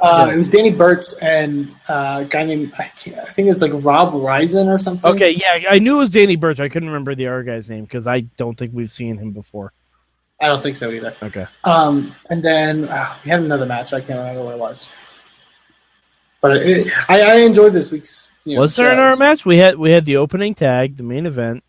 Uh, 0.00 0.30
it 0.32 0.36
was 0.36 0.50
Danny 0.50 0.70
Burch 0.70 1.06
and 1.22 1.70
uh, 1.88 2.22
a 2.22 2.24
guy 2.24 2.44
named 2.44 2.72
I, 2.78 2.84
I 2.84 3.32
think 3.32 3.48
it's 3.48 3.60
like 3.60 3.72
Rob 3.74 4.12
Risen 4.14 4.68
or 4.68 4.78
something. 4.78 5.08
okay, 5.08 5.30
yeah, 5.32 5.68
I 5.70 5.78
knew 5.78 5.96
it 5.96 5.98
was 6.00 6.10
Danny 6.10 6.36
Burch. 6.36 6.58
I 6.58 6.68
couldn't 6.68 6.88
remember 6.88 7.14
the 7.14 7.28
other 7.28 7.42
guy's 7.42 7.70
name 7.70 7.84
because 7.84 8.06
I 8.06 8.20
don't 8.20 8.56
think 8.58 8.72
we've 8.74 8.90
seen 8.90 9.18
him 9.18 9.30
before. 9.30 9.72
I 10.40 10.46
don't 10.46 10.62
think 10.62 10.76
so 10.76 10.90
either. 10.90 11.14
Okay. 11.22 11.46
Um, 11.62 12.14
and 12.28 12.42
then 12.42 12.88
uh, 12.88 13.16
we 13.24 13.30
had 13.30 13.40
another 13.40 13.66
match. 13.66 13.92
I 13.92 14.00
can't 14.00 14.18
remember 14.18 14.42
what 14.44 14.54
it 14.54 14.58
was. 14.58 14.92
But 16.40 16.58
it, 16.58 16.92
I, 17.08 17.22
I 17.22 17.34
enjoyed 17.36 17.72
this 17.72 17.90
week's. 17.90 18.30
You 18.44 18.56
know, 18.56 18.62
Was 18.62 18.76
there 18.76 18.92
another 18.92 19.16
match? 19.16 19.46
We 19.46 19.56
had 19.56 19.78
we 19.78 19.90
had 19.90 20.04
the 20.04 20.16
opening 20.18 20.54
tag, 20.54 20.98
the 20.98 21.02
main 21.02 21.24
event, 21.24 21.63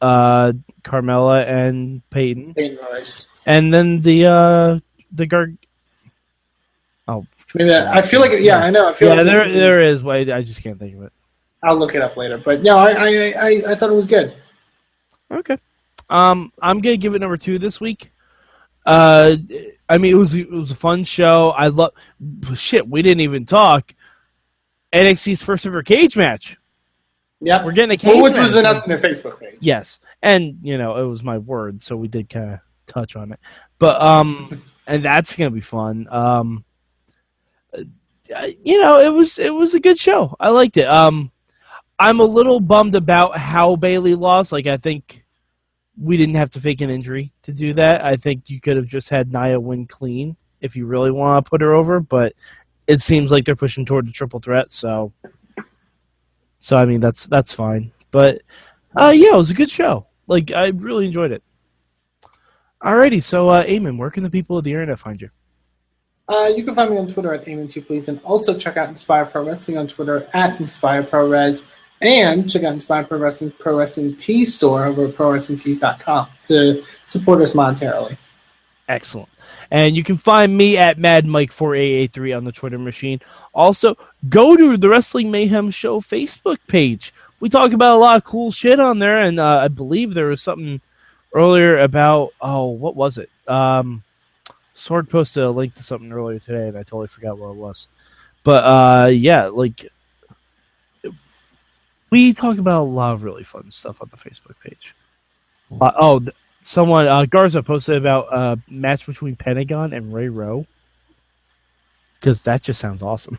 uh, 0.00 0.52
Carmella 0.82 1.46
and 1.46 2.08
Peyton, 2.10 2.54
Peyton 2.54 2.78
Royce. 2.90 3.26
and 3.46 3.72
then 3.72 4.00
the 4.00 4.26
uh, 4.26 4.80
the 5.12 5.26
Gar. 5.26 5.48
Oh, 7.06 7.26
Maybe 7.54 7.70
that, 7.70 7.88
I 7.88 8.02
feel 8.02 8.20
like 8.20 8.32
yeah, 8.40 8.58
I 8.58 8.70
know. 8.70 8.88
I 8.88 8.92
feel 8.92 9.08
yeah, 9.08 9.14
like 9.16 9.26
there 9.26 9.52
there 9.52 9.82
is. 9.82 10.02
Wait, 10.02 10.30
I 10.30 10.42
just 10.42 10.62
can't 10.62 10.78
think 10.78 10.96
of 10.96 11.02
it. 11.04 11.12
I'll 11.62 11.78
look 11.78 11.94
it 11.94 12.02
up 12.02 12.16
later. 12.16 12.38
But 12.38 12.62
no, 12.62 12.78
I 12.78 12.90
I, 12.90 13.08
I, 13.08 13.48
I 13.68 13.74
thought 13.74 13.90
it 13.90 13.94
was 13.94 14.06
good. 14.06 14.34
Okay. 15.30 15.58
Um, 16.10 16.52
I'm 16.60 16.80
gonna 16.80 16.96
give 16.96 17.14
it 17.14 17.20
number 17.20 17.36
two 17.36 17.58
this 17.58 17.80
week. 17.80 18.10
Uh, 18.84 19.36
I 19.88 19.98
mean, 19.98 20.12
it 20.12 20.18
was 20.18 20.34
it 20.34 20.50
was 20.50 20.70
a 20.70 20.76
fun 20.76 21.04
show. 21.04 21.50
I 21.50 21.68
love 21.68 21.92
shit. 22.54 22.88
We 22.88 23.02
didn't 23.02 23.20
even 23.20 23.46
talk 23.46 23.94
NXT's 24.92 25.42
first 25.42 25.66
ever 25.66 25.82
cage 25.82 26.16
match. 26.16 26.57
Yep. 27.40 27.64
We're 27.64 27.72
getting 27.72 27.92
a 27.92 27.96
cage 27.96 28.14
Well, 28.14 28.22
which 28.22 28.38
was 28.38 28.56
announced 28.56 28.84
on 28.84 28.88
their 28.88 28.98
Facebook 28.98 29.38
page. 29.38 29.58
Yes, 29.60 30.00
and 30.22 30.58
you 30.62 30.76
know 30.76 30.96
it 30.96 31.08
was 31.08 31.22
my 31.22 31.38
word, 31.38 31.82
so 31.82 31.96
we 31.96 32.08
did 32.08 32.28
kind 32.28 32.54
of 32.54 32.58
touch 32.86 33.14
on 33.14 33.32
it. 33.32 33.40
But 33.78 34.00
um, 34.02 34.62
and 34.86 35.04
that's 35.04 35.36
gonna 35.36 35.50
be 35.50 35.60
fun. 35.60 36.08
Um, 36.10 36.64
uh, 38.34 38.48
you 38.64 38.80
know, 38.80 39.00
it 39.00 39.08
was 39.08 39.38
it 39.38 39.54
was 39.54 39.74
a 39.74 39.80
good 39.80 39.98
show. 39.98 40.36
I 40.38 40.50
liked 40.50 40.76
it. 40.76 40.88
Um, 40.88 41.30
I'm 41.98 42.20
a 42.20 42.24
little 42.24 42.60
bummed 42.60 42.94
about 42.94 43.36
how 43.38 43.76
Bayley 43.76 44.14
lost. 44.14 44.52
Like, 44.52 44.66
I 44.66 44.76
think 44.76 45.24
we 46.00 46.16
didn't 46.16 46.36
have 46.36 46.50
to 46.50 46.60
fake 46.60 46.80
an 46.80 46.90
injury 46.90 47.32
to 47.42 47.52
do 47.52 47.74
that. 47.74 48.04
I 48.04 48.16
think 48.16 48.50
you 48.50 48.60
could 48.60 48.76
have 48.76 48.86
just 48.86 49.08
had 49.08 49.32
Nia 49.32 49.58
win 49.58 49.86
clean 49.86 50.36
if 50.60 50.76
you 50.76 50.86
really 50.86 51.10
want 51.10 51.44
to 51.44 51.48
put 51.48 51.60
her 51.60 51.74
over. 51.74 52.00
But 52.00 52.34
it 52.86 53.02
seems 53.02 53.30
like 53.30 53.44
they're 53.44 53.56
pushing 53.56 53.84
toward 53.84 54.06
the 54.06 54.12
triple 54.12 54.40
threat. 54.40 54.70
So, 54.72 55.12
so 56.60 56.76
I 56.76 56.84
mean 56.84 57.00
that's 57.00 57.26
that's 57.26 57.52
fine. 57.52 57.92
But 58.10 58.42
uh, 58.98 59.12
yeah, 59.14 59.34
it 59.34 59.36
was 59.36 59.50
a 59.50 59.54
good 59.54 59.70
show. 59.70 60.06
Like 60.26 60.52
I 60.52 60.68
really 60.68 61.06
enjoyed 61.06 61.32
it. 61.32 61.42
Alrighty, 62.82 63.22
so 63.22 63.48
uh, 63.48 63.64
Eamon, 63.64 63.98
where 63.98 64.10
can 64.10 64.22
the 64.22 64.30
people 64.30 64.56
of 64.56 64.64
the 64.64 64.70
internet 64.70 64.98
find 64.98 65.20
you? 65.20 65.30
Uh, 66.28 66.52
you 66.54 66.62
can 66.62 66.74
find 66.74 66.90
me 66.90 66.98
on 66.98 67.08
Twitter 67.08 67.32
at 67.32 67.44
Aimon2 67.46 67.86
Please, 67.86 68.08
and 68.08 68.20
also 68.22 68.56
check 68.56 68.76
out 68.76 68.88
Inspire 68.88 69.24
Pro 69.24 69.44
Wrestling 69.44 69.78
on 69.78 69.88
Twitter 69.88 70.28
at 70.34 70.60
Inspire 70.60 71.02
Pro 71.02 71.26
Res, 71.26 71.64
and 72.02 72.48
check 72.48 72.64
out 72.64 72.74
Inspire 72.74 73.04
Pro 73.04 73.18
Wrestling 73.18 73.50
Pro 73.58 73.76
Wrestling 73.76 74.14
T 74.16 74.44
store 74.44 74.84
over 74.84 75.06
at 75.06 75.14
ProWrestlingTees.com 75.14 76.28
to 76.44 76.84
support 77.06 77.40
us 77.40 77.54
monetarily. 77.54 78.16
Excellent. 78.88 79.28
And 79.70 79.96
you 79.96 80.04
can 80.04 80.16
find 80.16 80.56
me 80.56 80.76
at 80.76 80.98
Mad 80.98 81.26
Mike 81.26 81.52
4883 81.52 82.32
on 82.32 82.44
the 82.44 82.52
Twitter 82.52 82.78
machine. 82.78 83.20
Also, 83.52 83.96
go 84.26 84.56
to 84.56 84.76
the 84.76 84.88
Wrestling 84.88 85.30
Mayhem 85.30 85.70
Show 85.70 86.00
Facebook 86.00 86.58
page. 86.66 87.12
We 87.40 87.48
talk 87.48 87.72
about 87.72 87.96
a 87.96 88.00
lot 88.00 88.16
of 88.16 88.24
cool 88.24 88.50
shit 88.50 88.80
on 88.80 88.98
there, 88.98 89.18
and 89.18 89.38
uh, 89.38 89.60
I 89.62 89.68
believe 89.68 90.14
there 90.14 90.26
was 90.26 90.42
something 90.42 90.80
earlier 91.32 91.78
about 91.78 92.32
oh, 92.40 92.66
what 92.66 92.96
was 92.96 93.18
it? 93.18 93.30
Um, 93.46 94.02
Sword 94.74 95.10
posted 95.10 95.42
a 95.42 95.50
link 95.50 95.74
to 95.74 95.82
something 95.82 96.12
earlier 96.12 96.38
today, 96.38 96.68
and 96.68 96.76
I 96.76 96.82
totally 96.82 97.08
forgot 97.08 97.38
what 97.38 97.50
it 97.50 97.56
was. 97.56 97.88
But 98.42 98.64
uh, 98.64 99.08
yeah, 99.08 99.46
like 99.46 99.86
we 102.10 102.32
talk 102.32 102.58
about 102.58 102.82
a 102.82 102.84
lot 102.84 103.14
of 103.14 103.22
really 103.22 103.44
fun 103.44 103.70
stuff 103.72 104.00
on 104.00 104.10
the 104.10 104.16
Facebook 104.16 104.54
page. 104.62 104.94
Uh, 105.80 105.92
oh, 106.00 106.26
someone 106.64 107.06
uh, 107.06 107.24
Garza 107.26 107.62
posted 107.62 107.96
about 107.96 108.32
a 108.32 108.58
match 108.68 109.06
between 109.06 109.36
Pentagon 109.36 109.92
and 109.92 110.12
Ray 110.12 110.28
Rowe 110.28 110.66
because 112.18 112.42
that 112.42 112.62
just 112.62 112.80
sounds 112.80 113.02
awesome. 113.02 113.38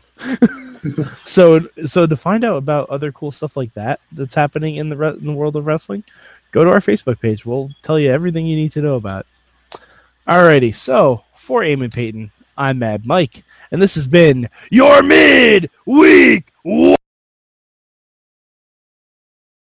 so, 1.24 1.60
so 1.86 2.06
to 2.06 2.16
find 2.16 2.44
out 2.44 2.56
about 2.56 2.90
other 2.90 3.12
cool 3.12 3.32
stuff 3.32 3.56
like 3.56 3.72
that 3.74 4.00
that's 4.12 4.34
happening 4.34 4.76
in 4.76 4.88
the 4.88 4.96
re- 4.96 5.14
in 5.14 5.26
the 5.26 5.32
world 5.32 5.56
of 5.56 5.66
wrestling, 5.66 6.04
go 6.52 6.64
to 6.64 6.70
our 6.70 6.80
Facebook 6.80 7.20
page. 7.20 7.44
We'll 7.44 7.70
tell 7.82 7.98
you 7.98 8.10
everything 8.10 8.46
you 8.46 8.56
need 8.56 8.72
to 8.72 8.82
know 8.82 8.96
about. 8.96 9.26
Alrighty, 10.26 10.74
so 10.74 11.24
for 11.36 11.62
Eamon 11.62 11.92
Paton, 11.92 12.30
I'm 12.56 12.78
Mad 12.78 13.06
Mike, 13.06 13.42
and 13.70 13.80
this 13.80 13.94
has 13.94 14.06
been 14.06 14.48
your 14.70 15.02
mid 15.02 15.70
week. 15.86 16.52